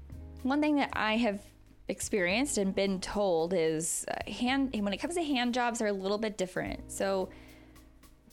One 0.43 0.61
thing 0.61 0.75
that 0.75 0.91
I 0.93 1.17
have 1.17 1.41
experienced 1.87 2.57
and 2.57 2.73
been 2.73 2.99
told 3.01 3.53
is 3.53 4.05
uh, 4.09 4.31
hand 4.31 4.75
when 4.77 4.93
it 4.93 4.97
comes 4.97 5.15
to 5.15 5.23
hand 5.23 5.53
jobs 5.53 5.81
are 5.81 5.87
a 5.87 5.93
little 5.93 6.17
bit 6.17 6.37
different. 6.37 6.91
So 6.91 7.29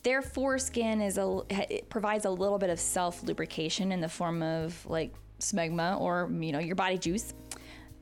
their 0.02 0.22
foreskin 0.22 1.00
is 1.00 1.18
a 1.18 1.42
it 1.50 1.88
provides 1.88 2.24
a 2.24 2.30
little 2.30 2.58
bit 2.58 2.70
of 2.70 2.80
self 2.80 3.22
lubrication 3.22 3.92
in 3.92 4.00
the 4.00 4.08
form 4.08 4.42
of 4.42 4.84
like 4.86 5.14
smegma 5.40 5.98
or 6.00 6.30
you 6.40 6.52
know 6.52 6.58
your 6.58 6.76
body 6.76 6.98
juice 6.98 7.32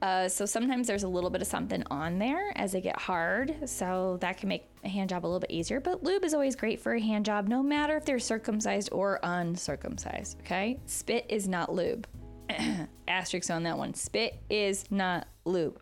uh, 0.01 0.29
so 0.29 0.47
sometimes 0.47 0.87
there's 0.87 1.03
a 1.03 1.09
little 1.09 1.31
bit 1.31 1.43
of 1.43 1.49
something 1.49 1.83
on 1.91 2.19
there 2.19 2.53
as 2.57 2.73
they 2.73 2.81
get 2.81 2.99
hard. 2.99 3.69
So 3.69 4.19
that 4.21 4.37
can 4.39 4.49
make 4.49 4.69
a 4.85 4.89
hand 4.89 5.11
job 5.11 5.25
a 5.25 5.27
little 5.27 5.41
bit 5.41 5.51
easier. 5.51 5.81
But 5.81 6.03
lube 6.03 6.25
is 6.25 6.35
always 6.35 6.55
great 6.55 6.81
for 6.81 6.95
a 6.95 7.01
hand 7.01 7.25
job, 7.25 7.49
no 7.49 7.63
matter 7.63 7.97
if 7.97 8.05
they're 8.05 8.19
circumcised 8.19 8.91
or 8.93 9.19
uncircumcised. 9.23 10.39
Okay? 10.41 10.79
Spit 10.87 11.27
is 11.29 11.49
not 11.49 11.73
lube. 11.73 12.07
Asterisk 13.09 13.51
on 13.51 13.65
that 13.65 13.77
one. 13.77 13.95
Spit 13.95 14.41
is 14.49 14.85
not 14.91 15.27
lube. 15.45 15.81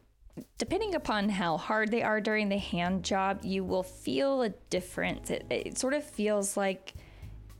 Depending 0.58 0.94
upon 0.94 1.28
how 1.28 1.56
hard 1.56 1.90
they 1.90 2.02
are 2.02 2.20
during 2.20 2.48
the 2.48 2.58
hand 2.58 3.04
job, 3.04 3.40
you 3.42 3.64
will 3.64 3.82
feel 3.82 4.42
a 4.42 4.50
difference. 4.70 5.30
It, 5.30 5.46
it 5.50 5.78
sort 5.78 5.94
of 5.94 6.04
feels 6.04 6.56
like 6.56 6.94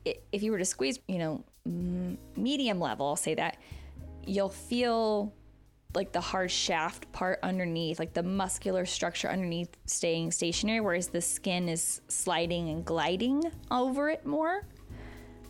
if 0.04 0.42
you 0.42 0.52
were 0.52 0.58
to 0.58 0.64
squeeze, 0.64 0.98
you 1.08 1.18
know, 1.18 1.44
medium 2.36 2.78
level, 2.78 3.06
I'll 3.06 3.16
say 3.16 3.34
that, 3.34 3.56
you'll 4.24 4.48
feel 4.48 5.32
like 5.94 6.12
the 6.12 6.20
hard 6.20 6.50
shaft 6.50 7.10
part 7.12 7.38
underneath, 7.42 7.98
like 7.98 8.12
the 8.12 8.22
muscular 8.22 8.84
structure 8.84 9.28
underneath 9.28 9.70
staying 9.86 10.30
stationary, 10.30 10.80
whereas 10.80 11.08
the 11.08 11.20
skin 11.20 11.68
is 11.68 12.00
sliding 12.08 12.68
and 12.68 12.84
gliding 12.84 13.42
over 13.70 14.10
it 14.10 14.26
more 14.26 14.66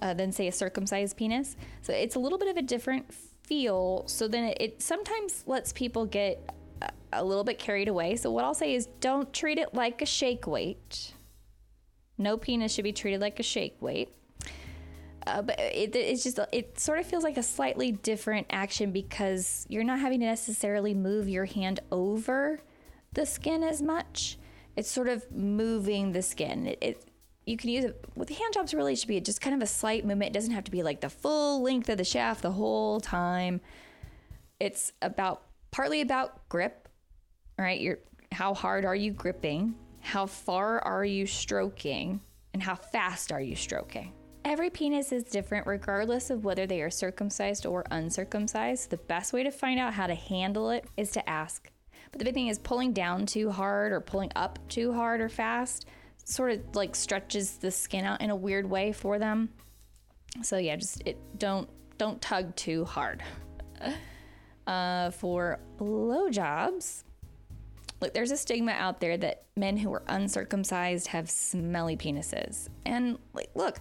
uh, 0.03 0.15
than, 0.15 0.31
say, 0.33 0.47
a 0.47 0.53
circumcised 0.53 1.17
penis. 1.17 1.57
So 1.83 1.93
it's 1.93 2.15
a 2.15 2.19
little 2.19 2.39
bit 2.39 2.49
of 2.49 2.57
a 2.57 2.63
different 2.63 3.13
feel. 3.43 4.05
So 4.07 4.29
then 4.29 4.45
it, 4.45 4.57
it 4.61 4.83
sometimes 4.83 5.45
lets 5.47 5.73
people 5.73 6.07
get 6.07 6.51
a, 6.83 6.91
a 7.13 7.25
little 7.25 7.45
bit 7.45 7.59
carried 7.59 7.89
away. 7.89 8.17
So 8.17 8.31
what 8.31 8.45
I'll 8.45 8.55
say 8.55 8.75
is 8.75 8.87
don't 9.01 9.33
treat 9.33 9.59
it 9.59 9.75
like 9.75 10.03
a 10.03 10.07
shake 10.07 10.47
weight. 10.47 11.15
No 12.19 12.37
penis 12.37 12.73
should 12.73 12.85
be 12.85 12.93
treated 12.93 13.21
like 13.21 13.39
a 13.41 13.43
shake 13.43 13.81
weight. 13.81 14.16
Uh, 15.27 15.43
but 15.43 15.59
it, 15.59 15.97
it's 15.97 16.23
just 16.23 16.39
it 16.53 16.79
sort 16.79 16.99
of 17.01 17.07
feels 17.07 17.25
like 17.25 17.37
a 17.37 17.43
slightly 17.43 17.91
different 17.91 18.47
action 18.51 18.93
because 18.93 19.67
you're 19.69 19.85
not 19.85 19.99
having 19.99 20.21
to 20.21 20.27
necessarily 20.27 20.95
move 20.95 21.29
your 21.29 21.47
hand 21.47 21.81
over 21.91 22.61
the 23.13 23.27
skin 23.27 23.65
as 23.65 23.83
much. 23.83 24.39
It's 24.77 24.91
sort 24.91 25.09
of 25.09 25.31
moving 25.33 26.13
the 26.13 26.23
skin. 26.23 26.69
It, 26.69 26.79
it 26.81 27.05
you 27.45 27.57
can 27.57 27.71
use 27.71 27.85
it 27.85 28.05
with 28.15 28.29
the 28.29 28.35
hand 28.35 28.55
jobs. 28.55 28.73
Really, 28.73 28.95
should 28.95 29.09
be 29.09 29.21
just 29.21 29.41
kind 29.41 29.55
of 29.55 29.63
a 29.63 29.67
slight 29.67 30.05
movement. 30.05 30.31
It 30.31 30.35
doesn't 30.35 30.53
have 30.53 30.65
to 30.65 30.71
be 30.71 30.83
like 30.83 31.01
the 31.01 31.11
full 31.11 31.63
length 31.63 31.89
of 31.89 31.99
the 31.99 32.05
shaft 32.05 32.43
the 32.43 32.53
whole 32.53 33.01
time. 33.01 33.61
It's 34.61 34.93
about 35.03 35.43
partly 35.73 36.03
about 36.03 36.49
grip. 36.49 36.89
Right, 37.59 37.81
you're 37.81 37.99
how 38.31 38.55
hard 38.55 38.85
are 38.85 38.95
you 38.95 39.11
gripping? 39.11 39.75
How 40.01 40.27
far 40.27 40.79
are 40.81 41.05
you 41.05 41.27
stroking? 41.27 42.21
And 42.53 42.63
how 42.63 42.75
fast 42.77 43.33
are 43.33 43.41
you 43.41 43.57
stroking? 43.57 44.13
Every 44.47 44.71
penis 44.71 45.11
is 45.11 45.25
different 45.25 45.67
regardless 45.67 46.31
of 46.31 46.45
whether 46.45 46.69
they 46.69 46.81
are 46.81 46.89
circumcised 46.89 47.67
or 47.67 47.85
uncircumcised. 47.91 48.91
The 48.91 48.97
best 48.97 49.33
way 49.33 49.43
to 49.43 49.51
find 49.51 49.81
out 49.81 49.93
how 49.93 50.07
to 50.07 50.15
handle 50.15 50.71
it 50.71 50.85
is 50.97 51.11
to 51.11 51.29
ask. 51.29 51.69
But 52.13 52.21
the 52.21 52.25
big 52.25 52.35
thing 52.35 52.47
is 52.47 52.61
pulling 52.61 52.93
down 52.93 53.27
too 53.27 53.51
hard 53.51 53.91
or 53.91 54.01
pulling 54.01 54.31
up 54.37 54.61
too 54.69 54.93
hard 54.93 55.21
or 55.21 55.29
fast 55.29 55.87
sort 56.25 56.53
of 56.53 56.61
like 56.77 56.95
stretches 56.95 57.57
the 57.57 57.73
skin 57.73 58.05
out 58.05 58.21
in 58.21 58.31
a 58.31 58.37
weird 58.37 58.71
way 58.71 58.93
for 58.93 59.19
them. 59.19 59.49
So 60.43 60.59
yeah, 60.59 60.77
just 60.77 61.03
it 61.05 61.19
don't 61.39 61.69
don't 61.99 62.23
tug 62.23 62.55
too 62.55 62.85
hard. 62.85 63.25
Uh, 64.69 65.13
for 65.13 65.61
blowjobs, 65.79 67.05
look, 68.01 68.13
there's 68.13 68.33
a 68.33 68.37
stigma 68.37 68.73
out 68.73 68.99
there 68.99 69.17
that 69.17 69.45
men 69.57 69.77
who 69.77 69.93
are 69.93 70.03
uncircumcised 70.09 71.07
have 71.07 71.31
smelly 71.31 71.97
penises. 71.97 72.69
And 72.85 73.17
like, 73.33 73.49
look, 73.55 73.79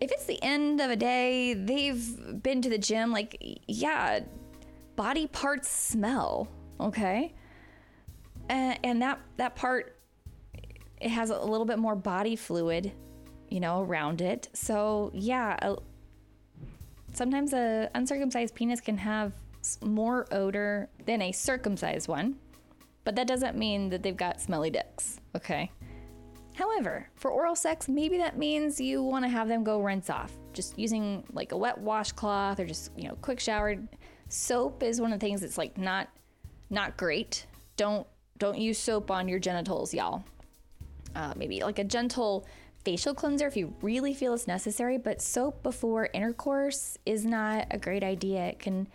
if 0.00 0.10
it's 0.10 0.24
the 0.24 0.42
end 0.42 0.80
of 0.80 0.90
a 0.90 0.96
day, 0.96 1.54
they've 1.54 2.42
been 2.42 2.62
to 2.62 2.68
the 2.68 2.78
gym, 2.78 3.12
like, 3.12 3.36
yeah, 3.66 4.20
body 4.96 5.26
parts 5.26 5.68
smell, 5.68 6.48
okay? 6.80 7.32
Uh, 8.50 8.74
and 8.84 9.00
that 9.00 9.18
that 9.36 9.56
part 9.56 9.96
it 11.00 11.08
has 11.10 11.30
a 11.30 11.38
little 11.38 11.66
bit 11.66 11.78
more 11.78 11.96
body 11.96 12.36
fluid, 12.36 12.92
you 13.48 13.60
know, 13.60 13.82
around 13.82 14.20
it. 14.20 14.48
So 14.52 15.10
yeah, 15.14 15.56
a, 15.62 15.76
sometimes 17.12 17.52
a 17.52 17.90
uncircumcised 17.94 18.54
penis 18.54 18.80
can 18.80 18.98
have 18.98 19.32
more 19.82 20.26
odor 20.30 20.88
than 21.06 21.22
a 21.22 21.32
circumcised 21.32 22.08
one, 22.08 22.36
but 23.04 23.16
that 23.16 23.26
doesn't 23.26 23.56
mean 23.56 23.88
that 23.90 24.02
they've 24.02 24.16
got 24.16 24.40
smelly 24.40 24.70
dicks. 24.70 25.20
Okay. 25.34 25.70
However, 26.54 27.08
for 27.16 27.32
oral 27.32 27.56
sex, 27.56 27.88
maybe 27.88 28.16
that 28.18 28.38
means 28.38 28.80
you 28.80 29.02
want 29.02 29.24
to 29.24 29.28
have 29.28 29.48
them 29.48 29.64
go 29.64 29.80
rinse 29.80 30.08
off, 30.08 30.32
just 30.52 30.78
using 30.78 31.24
like 31.32 31.50
a 31.50 31.56
wet 31.56 31.78
washcloth 31.78 32.60
or 32.60 32.64
just 32.64 32.92
you 32.96 33.08
know 33.08 33.16
quick 33.20 33.40
shower. 33.40 33.76
Soap 34.28 34.82
is 34.82 35.00
one 35.00 35.12
of 35.12 35.18
the 35.18 35.26
things 35.26 35.40
that's 35.40 35.58
like 35.58 35.76
not 35.76 36.08
not 36.70 36.96
great. 36.96 37.46
Don't 37.76 38.06
don't 38.38 38.56
use 38.56 38.78
soap 38.78 39.10
on 39.10 39.26
your 39.26 39.40
genitals, 39.40 39.92
y'all. 39.92 40.24
Uh, 41.16 41.34
maybe 41.36 41.60
like 41.60 41.80
a 41.80 41.84
gentle 41.84 42.46
facial 42.84 43.14
cleanser 43.14 43.46
if 43.46 43.56
you 43.56 43.74
really 43.82 44.14
feel 44.14 44.32
it's 44.34 44.46
necessary, 44.46 44.96
but 44.96 45.20
soap 45.20 45.62
before 45.62 46.08
intercourse 46.12 46.98
is 47.04 47.24
not 47.24 47.66
a 47.72 47.78
great 47.78 48.04
idea. 48.04 48.46
It 48.46 48.60
can 48.60 48.86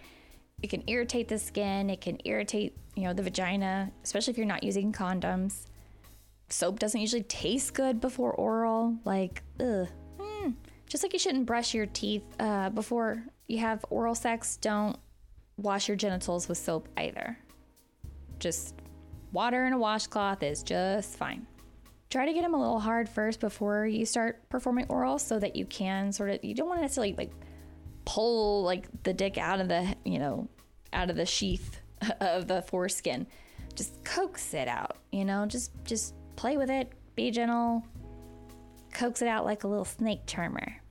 it 0.62 0.70
can 0.70 0.84
irritate 0.88 1.28
the 1.28 1.40
skin, 1.40 1.90
it 1.90 2.00
can 2.00 2.20
irritate, 2.24 2.78
you 2.96 3.04
know, 3.04 3.14
the 3.14 3.24
vagina, 3.24 3.92
especially 4.04 4.32
if 4.32 4.38
you're 4.38 4.48
not 4.48 4.64
using 4.64 4.94
condoms 4.94 5.66
soap 6.52 6.80
doesn't 6.80 7.00
usually 7.00 7.24
taste 7.24 7.74
good 7.74 8.00
before 8.00 8.34
oral. 8.34 8.98
Like, 9.06 9.44
ugh. 9.60 9.88
Mm. 10.20 10.56
Just 10.88 11.04
like 11.04 11.14
you 11.14 11.20
shouldn't 11.20 11.46
brush 11.46 11.74
your 11.74 11.86
teeth 11.86 12.24
uh, 12.40 12.70
before 12.70 13.24
you 13.48 13.60
have 13.60 13.84
oral 13.90 14.16
sex, 14.16 14.58
don't 14.58 14.98
wash 15.58 15.88
your 15.88 15.98
genitals 15.98 16.48
with 16.48 16.58
soap 16.58 16.88
either. 16.98 17.38
Just 18.40 18.76
water 19.32 19.66
and 19.66 19.76
a 19.76 19.78
washcloth 19.78 20.44
is 20.44 20.64
just 20.64 21.18
fine. 21.18 21.46
Try 22.10 22.26
to 22.26 22.34
get 22.34 22.42
them 22.42 22.54
a 22.54 22.60
little 22.60 22.80
hard 22.80 23.08
first 23.08 23.40
before 23.40 23.86
you 23.86 24.06
start 24.06 24.50
performing 24.50 24.86
oral 24.90 25.20
so 25.20 25.38
that 25.40 25.56
you 25.56 25.66
can 25.66 26.12
sort 26.12 26.32
of, 26.32 26.44
you 26.44 26.56
don't 26.56 26.68
want 26.68 26.80
to 26.80 26.82
necessarily 26.82 27.14
like 27.16 27.32
pull 28.06 28.64
like 28.64 28.88
the 29.04 29.14
dick 29.14 29.38
out 29.38 29.62
of 29.62 29.68
the, 29.68 29.96
you 30.06 30.18
know, 30.18 30.48
out 30.92 31.10
of 31.12 31.16
the 31.16 31.26
sheath 31.26 31.82
of 32.20 32.48
the 32.48 32.64
foreskin. 32.64 33.28
Just 33.76 34.04
coax 34.04 34.54
it 34.54 34.68
out, 34.68 34.98
you 35.12 35.24
know, 35.24 35.46
just, 35.46 35.72
just 35.86 36.16
play 36.40 36.56
with 36.56 36.70
it, 36.70 36.90
be 37.16 37.32
gentle, 37.32 37.86
coax 38.94 39.22
it 39.22 39.28
out 39.28 39.44
like 39.44 39.66
a 39.66 39.68
little 39.68 39.84
snake 39.84 40.22
charmer. 40.26 40.82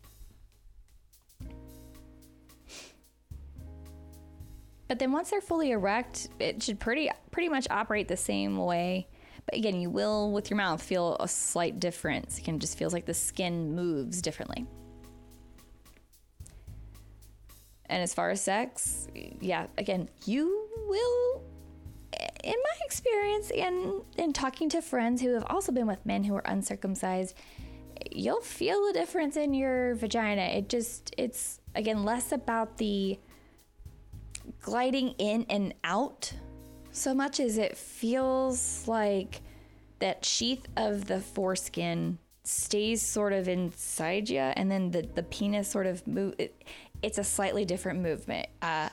But 4.88 4.98
then 4.98 5.10
once 5.10 5.30
they're 5.30 5.40
fully 5.40 5.70
erect, 5.70 6.28
it 6.38 6.62
should 6.62 6.78
pretty 6.78 7.10
pretty 7.30 7.48
much 7.48 7.66
operate 7.70 8.08
the 8.08 8.16
same 8.16 8.58
way. 8.58 9.08
But 9.46 9.56
again, 9.56 9.80
you 9.80 9.88
will 9.88 10.32
with 10.32 10.50
your 10.50 10.58
mouth 10.58 10.82
feel 10.82 11.16
a 11.18 11.26
slight 11.26 11.80
difference. 11.80 12.38
It 12.38 12.44
can 12.44 12.58
just 12.58 12.76
feels 12.76 12.92
like 12.92 13.06
the 13.06 13.14
skin 13.14 13.74
moves 13.74 14.20
differently. 14.20 14.66
And 17.86 18.02
as 18.02 18.12
far 18.12 18.28
as 18.28 18.42
sex, 18.42 19.08
yeah, 19.40 19.68
again, 19.78 20.10
you 20.26 20.68
will 20.88 21.47
in 22.44 22.54
my 22.54 22.84
experience 22.84 23.50
and 23.50 24.02
in 24.16 24.32
talking 24.32 24.68
to 24.70 24.82
friends 24.82 25.20
who 25.20 25.34
have 25.34 25.44
also 25.48 25.72
been 25.72 25.86
with 25.86 26.04
men 26.06 26.24
who 26.24 26.34
are 26.34 26.44
uncircumcised, 26.46 27.36
you'll 28.12 28.40
feel 28.40 28.88
a 28.88 28.92
difference 28.92 29.36
in 29.36 29.54
your 29.54 29.94
vagina. 29.94 30.42
It 30.42 30.68
just, 30.68 31.14
it's 31.18 31.60
again 31.74 32.04
less 32.04 32.32
about 32.32 32.78
the 32.78 33.18
gliding 34.60 35.10
in 35.18 35.46
and 35.48 35.74
out 35.84 36.32
so 36.90 37.14
much 37.14 37.38
as 37.40 37.58
it 37.58 37.76
feels 37.76 38.86
like 38.88 39.40
that 39.98 40.24
sheath 40.24 40.66
of 40.76 41.06
the 41.06 41.20
foreskin 41.20 42.18
stays 42.44 43.02
sort 43.02 43.32
of 43.32 43.46
inside 43.46 44.28
you 44.28 44.38
and 44.38 44.70
then 44.70 44.90
the, 44.90 45.02
the 45.14 45.22
penis 45.24 45.68
sort 45.68 45.86
of 45.86 46.06
move 46.06 46.34
it, 46.38 46.62
it's 47.02 47.18
a 47.18 47.24
slightly 47.24 47.64
different 47.64 48.00
movement 48.00 48.46
uh, 48.62 48.88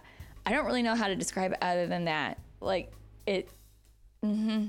i 0.46 0.52
don't 0.52 0.66
really 0.66 0.82
know 0.82 0.94
how 0.96 1.08
to 1.08 1.16
describe 1.16 1.54
it 1.54 1.58
other 1.62 1.88
than 1.88 2.06
that 2.06 2.38
like 2.60 2.92
it, 3.26 3.50
mm-hmm. 4.24 4.68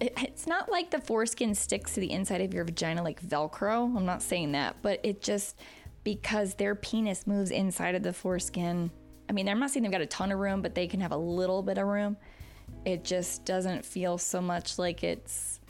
it, 0.00 0.12
it's 0.18 0.46
not 0.46 0.70
like 0.70 0.90
the 0.90 1.00
foreskin 1.00 1.54
sticks 1.54 1.94
to 1.94 2.00
the 2.00 2.10
inside 2.10 2.40
of 2.40 2.54
your 2.54 2.64
vagina 2.64 3.02
like 3.02 3.22
Velcro. 3.22 3.96
I'm 3.96 4.06
not 4.06 4.22
saying 4.22 4.52
that, 4.52 4.76
but 4.82 5.00
it 5.02 5.22
just 5.22 5.58
because 6.04 6.54
their 6.54 6.74
penis 6.74 7.26
moves 7.26 7.50
inside 7.50 7.94
of 7.94 8.02
the 8.02 8.12
foreskin. 8.12 8.90
I 9.28 9.32
mean, 9.32 9.48
I'm 9.48 9.60
not 9.60 9.70
saying 9.70 9.82
they've 9.82 9.92
got 9.92 10.00
a 10.00 10.06
ton 10.06 10.32
of 10.32 10.38
room, 10.38 10.62
but 10.62 10.74
they 10.74 10.86
can 10.86 11.00
have 11.00 11.12
a 11.12 11.16
little 11.16 11.62
bit 11.62 11.78
of 11.78 11.86
room. 11.86 12.16
It 12.84 13.04
just 13.04 13.44
doesn't 13.44 13.84
feel 13.84 14.18
so 14.18 14.40
much 14.40 14.78
like 14.78 15.04
it's 15.04 15.60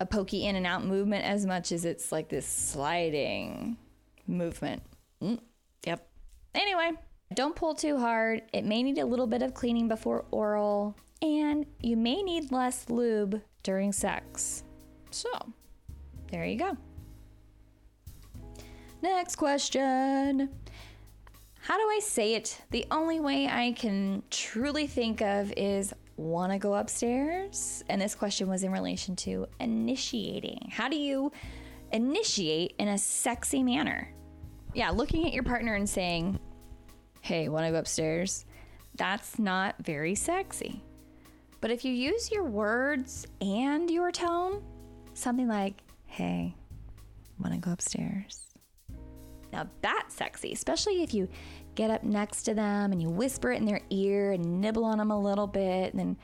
a 0.00 0.06
pokey 0.06 0.46
in 0.46 0.56
and 0.56 0.66
out 0.66 0.84
movement 0.84 1.24
as 1.24 1.46
much 1.46 1.72
as 1.72 1.84
it's 1.84 2.12
like 2.12 2.28
this 2.28 2.46
sliding 2.46 3.76
movement. 4.26 4.82
Mm, 5.22 5.40
yep. 5.86 6.08
Anyway, 6.54 6.90
don't 7.34 7.56
pull 7.56 7.74
too 7.74 7.98
hard. 7.98 8.42
It 8.52 8.64
may 8.64 8.82
need 8.82 8.98
a 8.98 9.06
little 9.06 9.26
bit 9.26 9.42
of 9.42 9.54
cleaning 9.54 9.88
before 9.88 10.24
oral 10.30 10.96
and 11.22 11.66
you 11.80 11.96
may 11.96 12.22
need 12.22 12.52
less 12.52 12.88
lube 12.88 13.40
during 13.62 13.92
sex. 13.92 14.64
So, 15.10 15.30
there 16.30 16.44
you 16.44 16.58
go. 16.58 16.76
Next 19.02 19.36
question. 19.36 20.48
How 21.60 21.76
do 21.76 21.82
I 21.82 22.00
say 22.02 22.34
it? 22.34 22.60
The 22.70 22.86
only 22.90 23.20
way 23.20 23.46
I 23.46 23.72
can 23.72 24.22
truly 24.30 24.86
think 24.86 25.20
of 25.20 25.52
is 25.56 25.92
want 26.18 26.52
to 26.52 26.58
go 26.58 26.74
upstairs? 26.74 27.84
And 27.88 28.00
this 28.00 28.14
question 28.14 28.48
was 28.48 28.62
in 28.62 28.72
relation 28.72 29.16
to 29.16 29.46
initiating. 29.60 30.70
How 30.70 30.88
do 30.88 30.96
you 30.96 31.32
initiate 31.92 32.74
in 32.78 32.88
a 32.88 32.98
sexy 32.98 33.62
manner? 33.62 34.12
Yeah, 34.74 34.90
looking 34.90 35.26
at 35.26 35.32
your 35.32 35.44
partner 35.44 35.74
and 35.74 35.88
saying, 35.88 36.38
hey, 37.20 37.48
want 37.48 37.66
to 37.66 37.72
go 37.72 37.78
upstairs? 37.78 38.44
That's 38.96 39.38
not 39.38 39.76
very 39.80 40.14
sexy. 40.14 40.82
But 41.60 41.70
if 41.70 41.84
you 41.84 41.92
use 41.92 42.30
your 42.30 42.44
words 42.44 43.26
and 43.40 43.90
your 43.90 44.12
tone, 44.12 44.62
something 45.14 45.48
like, 45.48 45.82
hey, 46.06 46.54
want 47.40 47.54
to 47.54 47.60
go 47.60 47.72
upstairs? 47.72 48.46
Now 49.52 49.68
that's 49.80 50.14
sexy, 50.14 50.52
especially 50.52 51.02
if 51.02 51.14
you 51.14 51.28
get 51.74 51.90
up 51.90 52.02
next 52.02 52.42
to 52.42 52.54
them 52.54 52.92
and 52.92 53.00
you 53.00 53.08
whisper 53.08 53.50
it 53.52 53.56
in 53.56 53.64
their 53.64 53.80
ear 53.90 54.32
and 54.32 54.60
nibble 54.60 54.84
on 54.84 54.98
them 54.98 55.10
a 55.10 55.20
little 55.20 55.46
bit 55.46 55.92
and 55.92 55.98
then 55.98 56.16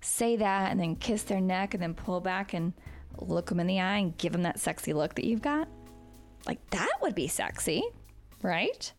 say 0.00 0.36
that 0.36 0.72
and 0.72 0.80
then 0.80 0.96
kiss 0.96 1.22
their 1.22 1.40
neck 1.40 1.74
and 1.74 1.82
then 1.82 1.94
pull 1.94 2.20
back 2.20 2.54
and 2.54 2.72
look 3.18 3.46
them 3.46 3.60
in 3.60 3.66
the 3.66 3.80
eye 3.80 3.98
and 3.98 4.16
give 4.18 4.32
them 4.32 4.42
that 4.42 4.58
sexy 4.58 4.92
look 4.92 5.14
that 5.14 5.24
you've 5.24 5.42
got. 5.42 5.68
Like 6.46 6.58
that 6.70 6.90
would 7.00 7.14
be 7.14 7.28
sexy, 7.28 7.82
right? 8.42 8.92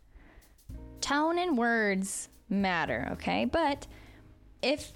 Tone 1.02 1.38
and 1.38 1.58
words 1.58 2.30
matter, 2.48 3.10
okay? 3.14 3.46
But 3.46 3.86
if 4.62 4.94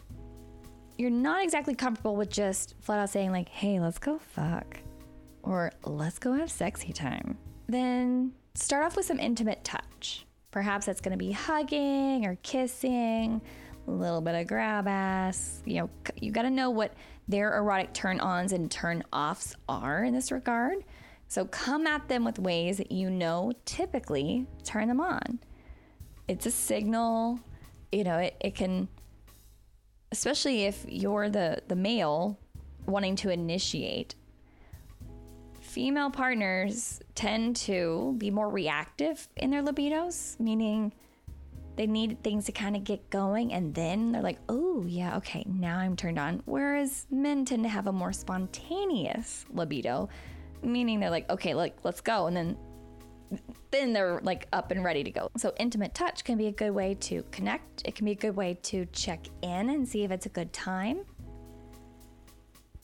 you're 0.98 1.10
not 1.10 1.44
exactly 1.44 1.76
comfortable 1.76 2.16
with 2.16 2.30
just 2.30 2.76
flat 2.82 3.00
out 3.00 3.10
saying, 3.10 3.32
like, 3.32 3.50
hey, 3.50 3.80
let's 3.80 4.00
go 4.00 4.18
fuck, 4.18 4.80
or 5.44 5.72
let's 5.86 6.20
go 6.20 6.34
have 6.34 6.52
sexy 6.52 6.92
time, 6.92 7.38
then 7.68 8.32
start 8.56 8.86
off 8.86 8.96
with 8.96 9.06
some 9.06 9.20
intimate 9.20 9.64
touch. 9.64 10.26
Perhaps 10.52 10.88
that's 10.88 11.02
gonna 11.02 11.18
be 11.18 11.32
hugging 11.32 12.26
or 12.26 12.38
kissing, 12.42 13.42
a 13.88 13.92
little 13.92 14.22
bit 14.22 14.36
of 14.36 14.48
grab 14.48 14.88
ass. 14.88 15.62
You 15.66 15.82
know, 15.82 15.90
you 16.20 16.32
gotta 16.32 16.50
know 16.50 16.72
what 16.72 16.94
their 17.28 17.58
erotic 17.58 17.94
turn 17.94 18.20
ons 18.20 18.52
and 18.52 18.72
turn 18.72 19.04
offs 19.14 19.56
are 19.70 20.04
in 20.04 20.14
this 20.14 20.32
regard. 20.32 20.84
So 21.28 21.46
come 21.46 21.86
at 21.86 22.08
them 22.08 22.24
with 22.24 22.40
ways 22.40 22.78
that 22.78 22.92
you 22.92 23.10
know 23.10 23.52
typically 23.66 24.48
turn 24.64 24.88
them 24.88 25.02
on. 25.02 25.40
It's 26.28 26.46
a 26.46 26.52
signal, 26.52 27.40
you 27.92 28.04
know, 28.04 28.18
it, 28.18 28.36
it 28.40 28.56
can 28.56 28.88
especially 30.12 30.64
if 30.64 30.86
you're 30.88 31.30
the 31.30 31.62
the 31.68 31.76
male 31.76 32.40
wanting 32.86 33.16
to 33.16 33.30
initiate 33.30 34.16
female 35.62 36.10
partners 36.10 37.02
tend 37.14 37.56
to 37.56 38.16
be 38.18 38.32
more 38.32 38.50
reactive 38.50 39.28
in 39.36 39.52
their 39.52 39.62
libidos 39.62 40.40
meaning 40.40 40.94
they 41.76 41.86
need 41.86 42.22
things 42.24 42.46
to 42.46 42.52
kind 42.52 42.76
of 42.76 42.84
get 42.84 43.10
going 43.10 43.54
and 43.54 43.74
then 43.76 44.12
they're 44.12 44.22
like 44.22 44.40
oh 44.50 44.84
yeah 44.88 45.18
okay 45.18 45.46
now 45.48 45.78
i'm 45.78 45.96
turned 45.96 46.18
on. 46.20 46.42
Whereas 46.46 47.06
men 47.12 47.46
tend 47.46 47.64
to 47.64 47.70
have 47.70 47.88
a 47.88 47.92
more 47.92 48.12
spontaneous 48.12 49.46
libido 49.54 50.10
meaning 50.64 51.00
they're 51.00 51.12
like 51.12 51.30
okay 51.30 51.54
like 51.54 51.78
let's 51.84 52.02
go 52.02 52.26
and 52.28 52.36
then 52.36 52.58
then 53.72 53.94
they're 53.94 54.20
like 54.24 54.48
up 54.54 54.72
and 54.72 54.84
ready 54.84 55.04
to 55.04 55.12
go. 55.12 55.30
So, 55.38 55.54
intimate 55.58 55.94
touch 55.94 56.24
can 56.24 56.38
be 56.38 56.48
a 56.48 56.52
good 56.52 56.72
way 56.72 56.96
to 57.02 57.24
connect. 57.32 57.82
It 57.86 57.96
can 57.96 58.06
be 58.06 58.12
a 58.12 58.16
good 58.16 58.36
way 58.36 58.58
to 58.64 58.86
check 58.88 59.26
in 59.42 59.70
and 59.70 59.88
see 59.88 60.04
if 60.04 60.12
it's 60.12 60.26
a 60.26 60.30
good 60.30 60.54
time. 60.54 61.00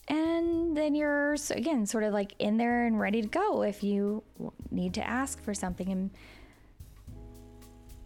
And 0.09 0.75
then 0.75 0.95
you're, 0.95 1.37
again, 1.51 1.85
sort 1.85 2.03
of 2.03 2.13
like 2.13 2.33
in 2.39 2.57
there 2.57 2.85
and 2.85 2.99
ready 2.99 3.21
to 3.21 3.27
go 3.27 3.61
if 3.63 3.83
you 3.83 4.23
need 4.69 4.93
to 4.95 5.07
ask 5.07 5.41
for 5.41 5.53
something. 5.53 5.89
And 5.89 6.11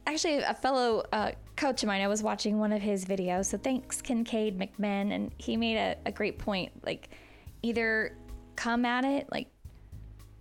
actually, 0.06 0.38
a 0.38 0.54
fellow 0.54 1.04
uh, 1.12 1.32
coach 1.56 1.82
of 1.82 1.88
mine, 1.88 2.02
I 2.02 2.08
was 2.08 2.22
watching 2.22 2.60
one 2.60 2.72
of 2.72 2.82
his 2.82 3.04
videos. 3.04 3.46
So 3.46 3.58
thanks, 3.58 4.02
Kincaid 4.02 4.60
McMahon. 4.60 5.12
And 5.12 5.34
he 5.38 5.58
made 5.58 5.78
a, 5.78 5.98
a 6.06 6.12
great 6.12 6.38
point. 6.38 6.72
Like, 6.86 7.10
either 7.64 8.16
come 8.56 8.86
at 8.86 9.04
it, 9.04 9.28
like, 9.32 9.48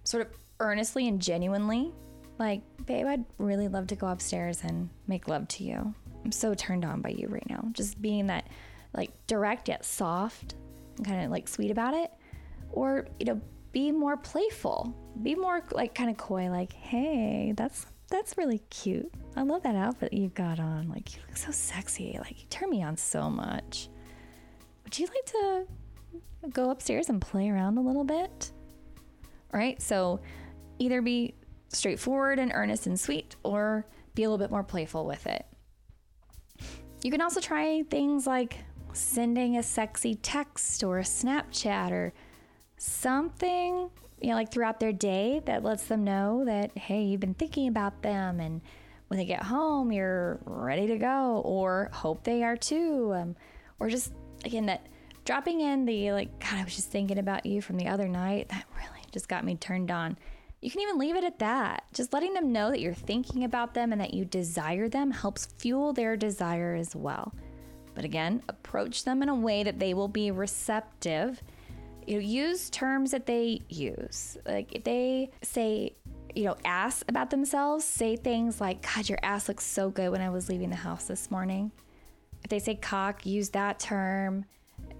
sort 0.04 0.26
of 0.26 0.32
earnestly 0.60 1.08
and 1.08 1.20
genuinely, 1.20 1.92
like, 2.38 2.62
babe, 2.84 3.06
I'd 3.06 3.24
really 3.38 3.68
love 3.68 3.86
to 3.88 3.96
go 3.96 4.08
upstairs 4.08 4.60
and 4.62 4.88
make 5.06 5.28
love 5.28 5.48
to 5.48 5.64
you. 5.64 5.94
I'm 6.24 6.32
so 6.32 6.54
turned 6.54 6.84
on 6.84 7.00
by 7.00 7.10
you 7.10 7.28
right 7.28 7.48
now. 7.48 7.68
Just 7.72 8.00
being 8.00 8.26
that, 8.26 8.48
like, 8.94 9.10
direct 9.26 9.68
yet 9.68 9.84
soft 9.84 10.54
and 10.96 11.06
kind 11.06 11.24
of 11.24 11.30
like 11.30 11.48
sweet 11.48 11.70
about 11.70 11.94
it. 11.94 12.10
Or, 12.72 13.06
you 13.18 13.26
know, 13.26 13.40
be 13.72 13.92
more 13.92 14.16
playful. 14.16 14.94
Be 15.22 15.34
more 15.34 15.62
like 15.72 15.94
kind 15.94 16.10
of 16.10 16.16
coy, 16.16 16.48
like, 16.50 16.72
hey, 16.72 17.52
that's 17.56 17.86
that's 18.08 18.38
really 18.38 18.60
cute. 18.70 19.12
I 19.36 19.42
love 19.42 19.62
that 19.64 19.74
outfit 19.74 20.12
you've 20.12 20.34
got 20.34 20.60
on. 20.60 20.88
Like, 20.88 21.14
you 21.14 21.20
look 21.26 21.36
so 21.36 21.50
sexy. 21.50 22.16
Like, 22.20 22.40
you 22.40 22.46
turn 22.48 22.70
me 22.70 22.82
on 22.82 22.96
so 22.96 23.28
much. 23.28 23.88
Would 24.84 24.98
you 24.98 25.06
like 25.06 25.26
to 25.26 26.48
go 26.50 26.70
upstairs 26.70 27.08
and 27.08 27.20
play 27.20 27.50
around 27.50 27.78
a 27.78 27.80
little 27.80 28.04
bit? 28.04 28.52
All 29.52 29.58
right. 29.58 29.80
So, 29.82 30.20
either 30.78 31.02
be 31.02 31.34
straightforward 31.68 32.38
and 32.38 32.52
earnest 32.54 32.86
and 32.86 32.98
sweet, 32.98 33.36
or 33.42 33.86
be 34.14 34.24
a 34.24 34.30
little 34.30 34.42
bit 34.44 34.50
more 34.50 34.62
playful 34.62 35.04
with 35.04 35.26
it. 35.26 35.46
You 37.02 37.10
can 37.10 37.20
also 37.20 37.40
try 37.40 37.82
things 37.82 38.26
like 38.26 38.58
sending 38.92 39.56
a 39.56 39.62
sexy 39.62 40.14
text 40.14 40.82
or 40.82 40.98
a 40.98 41.02
Snapchat 41.02 41.90
or 41.90 42.12
something 42.78 43.90
you 44.20 44.30
know, 44.30 44.34
like 44.34 44.50
throughout 44.50 44.80
their 44.80 44.92
day 44.92 45.42
that 45.46 45.62
lets 45.62 45.84
them 45.84 46.04
know 46.04 46.44
that, 46.44 46.76
hey, 46.76 47.02
you've 47.04 47.20
been 47.20 47.34
thinking 47.34 47.68
about 47.68 48.02
them. 48.02 48.40
And 48.40 48.62
when 49.08 49.18
they 49.18 49.24
get 49.24 49.42
home, 49.42 49.92
you're 49.92 50.40
ready 50.44 50.86
to 50.86 50.96
go, 50.96 51.42
or 51.44 51.90
hope 51.92 52.24
they 52.24 52.42
are 52.42 52.56
too. 52.56 53.12
Um, 53.14 53.36
or 53.78 53.88
just, 53.88 54.12
again, 54.44 54.66
that 54.66 54.86
dropping 55.24 55.60
in 55.60 55.84
the, 55.84 56.12
like, 56.12 56.38
God, 56.40 56.54
I 56.54 56.64
was 56.64 56.74
just 56.74 56.90
thinking 56.90 57.18
about 57.18 57.44
you 57.46 57.60
from 57.60 57.76
the 57.76 57.88
other 57.88 58.08
night. 58.08 58.48
That 58.48 58.64
really 58.74 59.04
just 59.12 59.28
got 59.28 59.44
me 59.44 59.56
turned 59.56 59.90
on. 59.90 60.16
You 60.66 60.72
can 60.72 60.80
even 60.80 60.98
leave 60.98 61.14
it 61.14 61.22
at 61.22 61.38
that. 61.38 61.84
Just 61.94 62.12
letting 62.12 62.34
them 62.34 62.50
know 62.50 62.70
that 62.72 62.80
you're 62.80 62.92
thinking 62.92 63.44
about 63.44 63.72
them 63.72 63.92
and 63.92 64.00
that 64.00 64.12
you 64.12 64.24
desire 64.24 64.88
them 64.88 65.12
helps 65.12 65.46
fuel 65.58 65.92
their 65.92 66.16
desire 66.16 66.74
as 66.74 66.96
well. 66.96 67.32
But 67.94 68.04
again, 68.04 68.42
approach 68.48 69.04
them 69.04 69.22
in 69.22 69.28
a 69.28 69.34
way 69.36 69.62
that 69.62 69.78
they 69.78 69.94
will 69.94 70.08
be 70.08 70.32
receptive 70.32 71.40
you 72.04 72.14
know, 72.14 72.20
use 72.20 72.68
terms 72.68 73.12
that 73.12 73.26
they 73.26 73.62
use. 73.68 74.38
Like 74.44 74.72
if 74.72 74.82
they 74.82 75.30
say, 75.40 75.94
you 76.34 76.46
know, 76.46 76.56
ass 76.64 77.04
about 77.08 77.30
themselves, 77.30 77.84
say 77.84 78.16
things 78.16 78.60
like, 78.60 78.82
God, 78.92 79.08
your 79.08 79.20
ass 79.22 79.46
looks 79.46 79.64
so 79.64 79.88
good 79.88 80.10
when 80.10 80.20
I 80.20 80.30
was 80.30 80.48
leaving 80.48 80.70
the 80.70 80.74
house 80.74 81.04
this 81.04 81.30
morning. 81.30 81.70
If 82.42 82.50
they 82.50 82.58
say 82.58 82.74
cock, 82.74 83.24
use 83.24 83.50
that 83.50 83.78
term. 83.78 84.46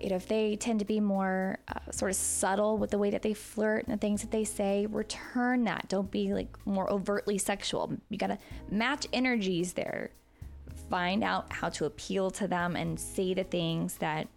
You 0.01 0.11
know, 0.11 0.17
if 0.17 0.29
they 0.29 0.57
tend 0.57 0.81
to 0.81 0.85
be 0.85 1.01
more 1.01 1.59
uh, 1.69 1.91
sort 1.91 2.11
of 2.11 2.17
subtle 2.17 2.77
with 2.79 2.91
the 2.91 2.99
way 2.99 3.11
that 3.11 3.23
they 3.23 3.35
flirt 3.35 3.87
and 3.87 3.95
the 3.95 4.01
things 4.01 4.21
that 4.21 4.31
they 4.31 4.45
say, 4.45 4.87
return 4.87 5.65
that. 5.65 5.87
Don't 5.89 6.11
be 6.11 6.35
like 6.35 6.55
more 6.67 6.91
overtly 6.91 7.39
sexual. 7.39 7.93
You 8.11 8.19
got 8.19 8.29
to 8.29 8.39
match 8.71 9.07
energies 9.13 9.73
there. 9.73 10.11
Find 10.91 11.25
out 11.25 11.53
how 11.53 11.71
to 11.71 11.87
appeal 11.87 12.31
to 12.33 12.47
them 12.47 12.77
and 12.77 13.01
say 13.01 13.35
the 13.35 13.45
things 13.45 13.97
that 13.97 14.29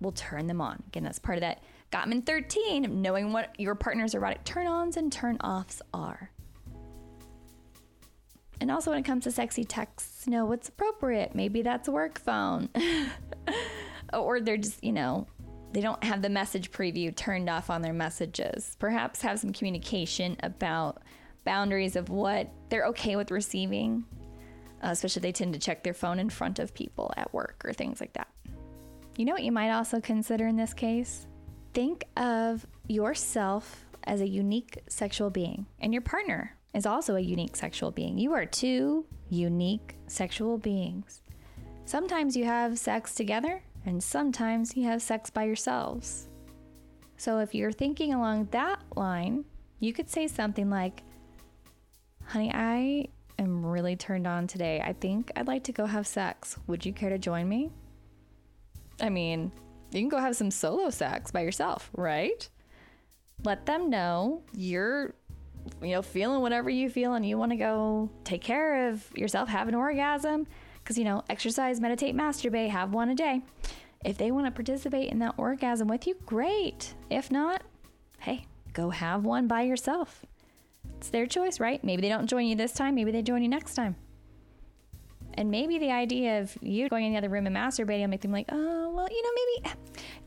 will 0.00 0.12
turn 0.12 0.46
them 0.46 0.60
on. 0.60 0.82
Again, 0.88 1.04
that's 1.04 1.18
part 1.18 1.38
of 1.38 1.42
that 1.42 1.62
Gottman 1.92 2.24
13, 2.24 3.02
knowing 3.02 3.32
what 3.32 3.58
your 3.58 3.74
partner's 3.74 4.14
erotic 4.14 4.44
turn 4.44 4.66
ons 4.66 4.96
and 4.96 5.12
turn 5.12 5.36
offs 5.44 5.82
are. 5.92 6.30
And 8.60 8.70
also, 8.70 8.90
when 8.90 9.00
it 9.00 9.04
comes 9.04 9.24
to 9.24 9.32
sexy 9.32 9.64
texts, 9.64 10.26
know 10.26 10.46
what's 10.46 10.68
appropriate. 10.68 11.34
Maybe 11.34 11.62
that's 11.62 11.88
a 11.88 11.92
work 11.92 12.18
phone. 12.18 12.68
or 14.12 14.40
they're 14.40 14.56
just, 14.56 14.82
you 14.82 14.92
know, 14.92 15.26
they 15.72 15.80
don't 15.80 16.02
have 16.04 16.22
the 16.22 16.28
message 16.28 16.70
preview 16.70 17.14
turned 17.14 17.48
off 17.48 17.70
on 17.70 17.82
their 17.82 17.92
messages. 17.92 18.76
Perhaps 18.78 19.22
have 19.22 19.38
some 19.38 19.52
communication 19.52 20.36
about 20.42 21.02
boundaries 21.44 21.96
of 21.96 22.08
what 22.08 22.50
they're 22.68 22.86
okay 22.86 23.16
with 23.16 23.30
receiving, 23.30 24.04
uh, 24.82 24.88
especially 24.88 25.20
if 25.20 25.22
they 25.22 25.32
tend 25.32 25.54
to 25.54 25.58
check 25.58 25.82
their 25.82 25.94
phone 25.94 26.18
in 26.18 26.30
front 26.30 26.58
of 26.58 26.74
people 26.74 27.12
at 27.16 27.32
work 27.32 27.62
or 27.64 27.72
things 27.72 28.00
like 28.00 28.12
that. 28.12 28.28
You 29.16 29.24
know 29.24 29.32
what 29.32 29.42
you 29.42 29.52
might 29.52 29.70
also 29.70 30.00
consider 30.00 30.46
in 30.46 30.56
this 30.56 30.74
case? 30.74 31.26
think 31.74 32.04
of 32.16 32.66
yourself 32.86 33.84
as 34.04 34.20
a 34.20 34.28
unique 34.28 34.78
sexual 34.88 35.30
being, 35.30 35.66
and 35.80 35.92
your 35.92 36.02
partner 36.02 36.56
is 36.74 36.86
also 36.86 37.16
a 37.16 37.20
unique 37.20 37.56
sexual 37.56 37.90
being. 37.90 38.18
You 38.18 38.32
are 38.32 38.46
two 38.46 39.06
unique 39.28 39.96
sexual 40.06 40.58
beings. 40.58 41.22
Sometimes 41.84 42.36
you 42.36 42.44
have 42.44 42.78
sex 42.78 43.14
together, 43.14 43.62
and 43.84 44.02
sometimes 44.02 44.76
you 44.76 44.84
have 44.84 45.02
sex 45.02 45.30
by 45.30 45.44
yourselves. 45.44 46.28
So 47.16 47.38
if 47.38 47.54
you're 47.54 47.72
thinking 47.72 48.14
along 48.14 48.48
that 48.50 48.80
line, 48.96 49.44
you 49.80 49.92
could 49.92 50.08
say 50.08 50.26
something 50.26 50.70
like, 50.70 51.02
Honey, 52.24 52.52
I 52.54 53.08
am 53.38 53.66
really 53.66 53.96
turned 53.96 54.26
on 54.26 54.46
today. 54.46 54.80
I 54.84 54.92
think 54.92 55.32
I'd 55.36 55.48
like 55.48 55.64
to 55.64 55.72
go 55.72 55.86
have 55.86 56.06
sex. 56.06 56.56
Would 56.66 56.86
you 56.86 56.92
care 56.92 57.10
to 57.10 57.18
join 57.18 57.48
me? 57.48 57.70
I 59.00 59.08
mean, 59.08 59.50
you 59.90 60.00
can 60.00 60.08
go 60.08 60.18
have 60.18 60.36
some 60.36 60.50
solo 60.50 60.90
sex 60.90 61.30
by 61.30 61.40
yourself, 61.42 61.90
right? 61.94 62.48
Let 63.44 63.66
them 63.66 63.90
know 63.90 64.42
you're 64.52 65.14
you 65.80 65.90
know 65.90 66.02
feeling 66.02 66.40
whatever 66.40 66.70
you 66.70 66.88
feel 66.90 67.14
and 67.14 67.24
you 67.24 67.38
want 67.38 67.52
to 67.52 67.56
go 67.56 68.10
take 68.24 68.42
care 68.42 68.88
of 68.88 69.04
yourself, 69.16 69.48
have 69.48 69.68
an 69.68 69.74
orgasm 69.74 70.46
because 70.82 70.98
you 70.98 71.04
know, 71.04 71.22
exercise, 71.28 71.80
meditate, 71.80 72.14
masturbate, 72.14 72.70
have 72.70 72.92
one 72.92 73.10
a 73.10 73.14
day. 73.14 73.42
If 74.04 74.18
they 74.18 74.30
want 74.30 74.46
to 74.46 74.50
participate 74.50 75.10
in 75.10 75.20
that 75.20 75.34
orgasm 75.36 75.88
with 75.88 76.06
you, 76.06 76.16
great. 76.26 76.94
If 77.08 77.30
not, 77.30 77.62
hey, 78.20 78.46
go 78.72 78.90
have 78.90 79.24
one 79.24 79.46
by 79.46 79.62
yourself. 79.62 80.24
It's 80.96 81.10
their 81.10 81.26
choice, 81.26 81.60
right? 81.60 81.82
Maybe 81.84 82.02
they 82.02 82.08
don't 82.08 82.26
join 82.26 82.46
you 82.46 82.56
this 82.56 82.72
time, 82.72 82.94
maybe 82.94 83.12
they 83.12 83.22
join 83.22 83.42
you 83.42 83.48
next 83.48 83.74
time. 83.74 83.96
And 85.34 85.50
maybe 85.50 85.78
the 85.78 85.90
idea 85.90 86.40
of 86.40 86.56
you 86.60 86.88
going 86.88 87.06
in 87.06 87.12
the 87.12 87.18
other 87.18 87.28
room 87.28 87.46
and 87.46 87.56
masturbating 87.56 88.00
will 88.00 88.08
make 88.08 88.20
them 88.20 88.32
like, 88.32 88.46
oh, 88.50 88.90
well, 88.90 89.08
you 89.10 89.22
know, 89.22 89.30
maybe 89.34 89.76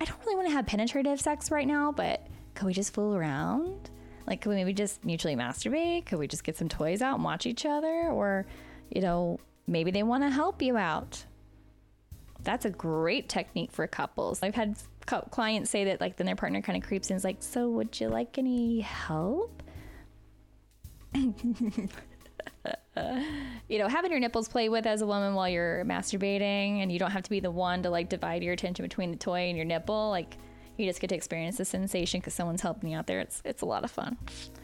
I 0.02 0.06
don't 0.06 0.20
really 0.22 0.36
want 0.36 0.48
to 0.48 0.54
have 0.54 0.66
penetrative 0.66 1.22
sex 1.22 1.52
right 1.52 1.68
now, 1.68 1.92
but 1.92 2.26
could 2.56 2.66
we 2.66 2.74
just 2.74 2.94
fool 2.94 3.16
around? 3.16 3.92
Like, 4.26 4.42
could 4.42 4.50
we 4.50 4.56
maybe 4.56 4.74
just 4.74 5.06
mutually 5.06 5.36
masturbate? 5.36 6.06
Could 6.08 6.18
we 6.18 6.28
just 6.28 6.44
get 6.44 6.58
some 6.58 6.70
toys 6.70 7.02
out 7.02 7.16
and 7.16 7.24
watch 7.24 7.46
each 7.46 7.66
other? 7.66 8.10
Or, 8.10 8.48
you 8.90 9.02
know, 9.02 9.40
maybe 9.68 9.92
they 9.92 10.04
want 10.04 10.24
to 10.24 10.30
help 10.30 10.62
you 10.62 10.78
out. 10.78 11.26
That's 12.44 12.66
a 12.66 12.70
great 12.70 13.28
technique 13.30 13.72
for 13.72 13.88
couples. 13.88 14.44
I've 14.44 14.56
had 14.56 14.78
clients 15.32 15.70
say 15.70 15.86
that, 15.86 16.00
like, 16.00 16.18
then 16.18 16.26
their 16.26 16.36
partner 16.36 16.62
kind 16.62 16.82
of 16.82 16.88
creeps 16.88 17.10
in, 17.10 17.16
is 17.18 17.24
like, 17.24 17.38
so 17.40 17.70
would 17.70 18.00
you 18.00 18.10
like 18.10 18.38
any 18.38 18.82
help? 18.82 19.64
you 23.68 23.80
know, 23.80 23.88
having 23.88 24.12
your 24.12 24.20
nipples 24.20 24.48
play 24.48 24.70
with 24.70 24.86
as 24.86 25.02
a 25.02 25.08
woman 25.08 25.34
while 25.34 25.50
you're 25.50 25.84
masturbating, 25.86 26.82
and 26.82 26.92
you 26.92 27.00
don't 27.00 27.12
have 27.12 27.24
to 27.24 27.30
be 27.30 27.40
the 27.40 27.52
one 27.52 27.84
to 27.84 27.90
like 27.90 28.10
divide 28.10 28.44
your 28.44 28.54
attention 28.54 28.84
between 28.84 29.12
the 29.12 29.18
toy 29.18 29.48
and 29.48 29.58
your 29.58 29.66
nipple. 29.66 30.10
Like, 30.10 30.38
you 30.78 30.86
just 30.86 31.00
get 31.00 31.08
to 31.08 31.16
experience 31.16 31.58
the 31.58 31.66
sensation 31.66 32.20
because 32.20 32.34
someone's 32.34 32.62
helping 32.62 32.90
you 32.92 32.98
out 32.98 33.08
there. 33.08 33.20
It's 33.20 33.42
it's 33.46 33.62
a 33.62 33.66
lot 33.66 33.84
of 33.84 33.92
fun. 33.92 34.18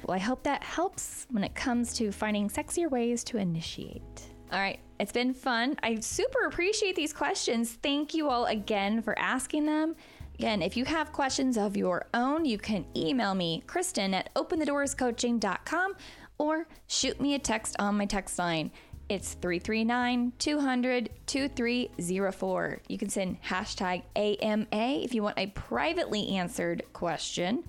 Well, 0.05 0.15
I 0.15 0.19
hope 0.19 0.43
that 0.43 0.63
helps 0.63 1.25
when 1.31 1.43
it 1.43 1.55
comes 1.55 1.93
to 1.95 2.11
finding 2.11 2.49
sexier 2.49 2.89
ways 2.89 3.23
to 3.25 3.37
initiate. 3.37 4.30
All 4.51 4.59
right, 4.59 4.79
it's 4.99 5.13
been 5.13 5.33
fun. 5.33 5.77
I 5.81 5.99
super 5.99 6.45
appreciate 6.45 6.95
these 6.95 7.13
questions. 7.13 7.77
Thank 7.81 8.13
you 8.13 8.29
all 8.29 8.45
again 8.45 9.01
for 9.01 9.17
asking 9.17 9.65
them. 9.65 9.95
Again, 10.35 10.61
if 10.61 10.75
you 10.75 10.83
have 10.85 11.13
questions 11.13 11.57
of 11.57 11.77
your 11.77 12.07
own, 12.13 12.43
you 12.45 12.57
can 12.57 12.85
email 12.95 13.33
me, 13.33 13.63
Kristen 13.65 14.13
at 14.13 14.33
openthedoorscoaching.com 14.35 15.95
or 16.37 16.67
shoot 16.87 17.21
me 17.21 17.35
a 17.35 17.39
text 17.39 17.75
on 17.79 17.97
my 17.97 18.05
text 18.05 18.39
line. 18.39 18.71
It's 19.07 19.35
339 19.35 20.33
200 20.39 21.09
2304. 21.27 22.81
You 22.87 22.97
can 22.97 23.09
send 23.09 23.41
hashtag 23.43 24.03
AMA 24.15 24.65
if 24.71 25.13
you 25.13 25.21
want 25.21 25.37
a 25.37 25.47
privately 25.47 26.29
answered 26.29 26.83
question, 26.91 27.63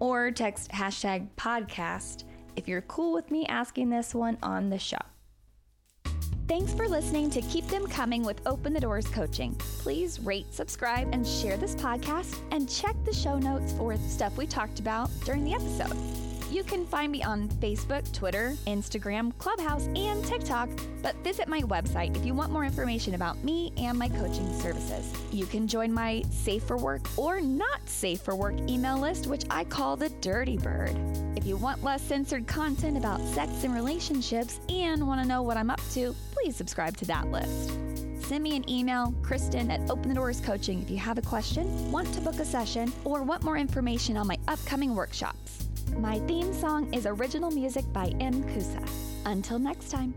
or 0.00 0.30
text 0.30 0.70
hashtag 0.70 1.28
podcast 1.36 2.24
if 2.56 2.66
you're 2.66 2.82
cool 2.82 3.12
with 3.12 3.30
me 3.30 3.44
asking 3.46 3.90
this 3.90 4.14
one 4.14 4.38
on 4.42 4.70
the 4.70 4.78
show. 4.78 5.13
Thanks 6.46 6.74
for 6.74 6.86
listening 6.86 7.30
to 7.30 7.40
Keep 7.40 7.68
Them 7.68 7.86
Coming 7.86 8.22
with 8.22 8.42
Open 8.44 8.74
the 8.74 8.80
Doors 8.80 9.06
Coaching. 9.06 9.54
Please 9.78 10.20
rate, 10.20 10.52
subscribe, 10.52 11.08
and 11.10 11.26
share 11.26 11.56
this 11.56 11.74
podcast, 11.74 12.38
and 12.50 12.68
check 12.68 12.94
the 13.06 13.14
show 13.14 13.38
notes 13.38 13.72
for 13.72 13.96
stuff 13.96 14.36
we 14.36 14.46
talked 14.46 14.78
about 14.78 15.08
during 15.24 15.42
the 15.42 15.54
episode. 15.54 15.96
You 16.50 16.62
can 16.62 16.84
find 16.86 17.10
me 17.10 17.22
on 17.22 17.48
Facebook, 17.48 18.12
Twitter, 18.12 18.54
Instagram, 18.66 19.36
Clubhouse, 19.38 19.86
and 19.96 20.22
TikTok, 20.22 20.68
but 21.02 21.16
visit 21.24 21.48
my 21.48 21.62
website 21.62 22.14
if 22.14 22.26
you 22.26 22.34
want 22.34 22.52
more 22.52 22.64
information 22.64 23.14
about 23.14 23.42
me 23.42 23.72
and 23.78 23.98
my 23.98 24.10
coaching 24.10 24.52
services. 24.60 25.10
You 25.32 25.46
can 25.46 25.66
join 25.66 25.92
my 25.92 26.22
Safe 26.30 26.62
for 26.62 26.76
Work 26.76 27.08
or 27.18 27.40
Not 27.40 27.88
Safe 27.88 28.20
for 28.20 28.36
Work 28.36 28.54
email 28.68 28.98
list, 28.98 29.26
which 29.26 29.44
I 29.50 29.64
call 29.64 29.96
the 29.96 30.10
Dirty 30.20 30.58
Bird. 30.58 30.94
If 31.36 31.46
you 31.46 31.56
want 31.56 31.82
less 31.82 32.02
censored 32.02 32.46
content 32.46 32.98
about 32.98 33.20
sex 33.28 33.64
and 33.64 33.74
relationships 33.74 34.60
and 34.68 35.06
want 35.08 35.22
to 35.22 35.26
know 35.26 35.42
what 35.42 35.56
I'm 35.56 35.70
up 35.70 35.80
to, 35.94 36.14
please 36.44 36.56
subscribe 36.56 36.94
to 36.94 37.06
that 37.06 37.26
list. 37.30 37.70
Send 38.28 38.42
me 38.42 38.54
an 38.54 38.68
email, 38.68 39.14
Kristen 39.22 39.70
at 39.70 39.80
Open 39.88 40.10
the 40.10 40.14
Doors 40.14 40.42
Coaching, 40.42 40.82
if 40.82 40.90
you 40.90 40.98
have 40.98 41.16
a 41.16 41.22
question, 41.22 41.90
want 41.90 42.12
to 42.12 42.20
book 42.20 42.34
a 42.34 42.44
session, 42.44 42.92
or 43.04 43.22
want 43.22 43.42
more 43.42 43.56
information 43.56 44.18
on 44.18 44.26
my 44.26 44.36
upcoming 44.46 44.94
workshops. 44.94 45.68
My 45.96 46.18
theme 46.20 46.52
song 46.52 46.92
is 46.92 47.06
original 47.06 47.50
music 47.50 47.90
by 47.94 48.12
M. 48.20 48.44
Kusa. 48.44 48.86
Until 49.24 49.58
next 49.58 49.90
time. 49.90 50.12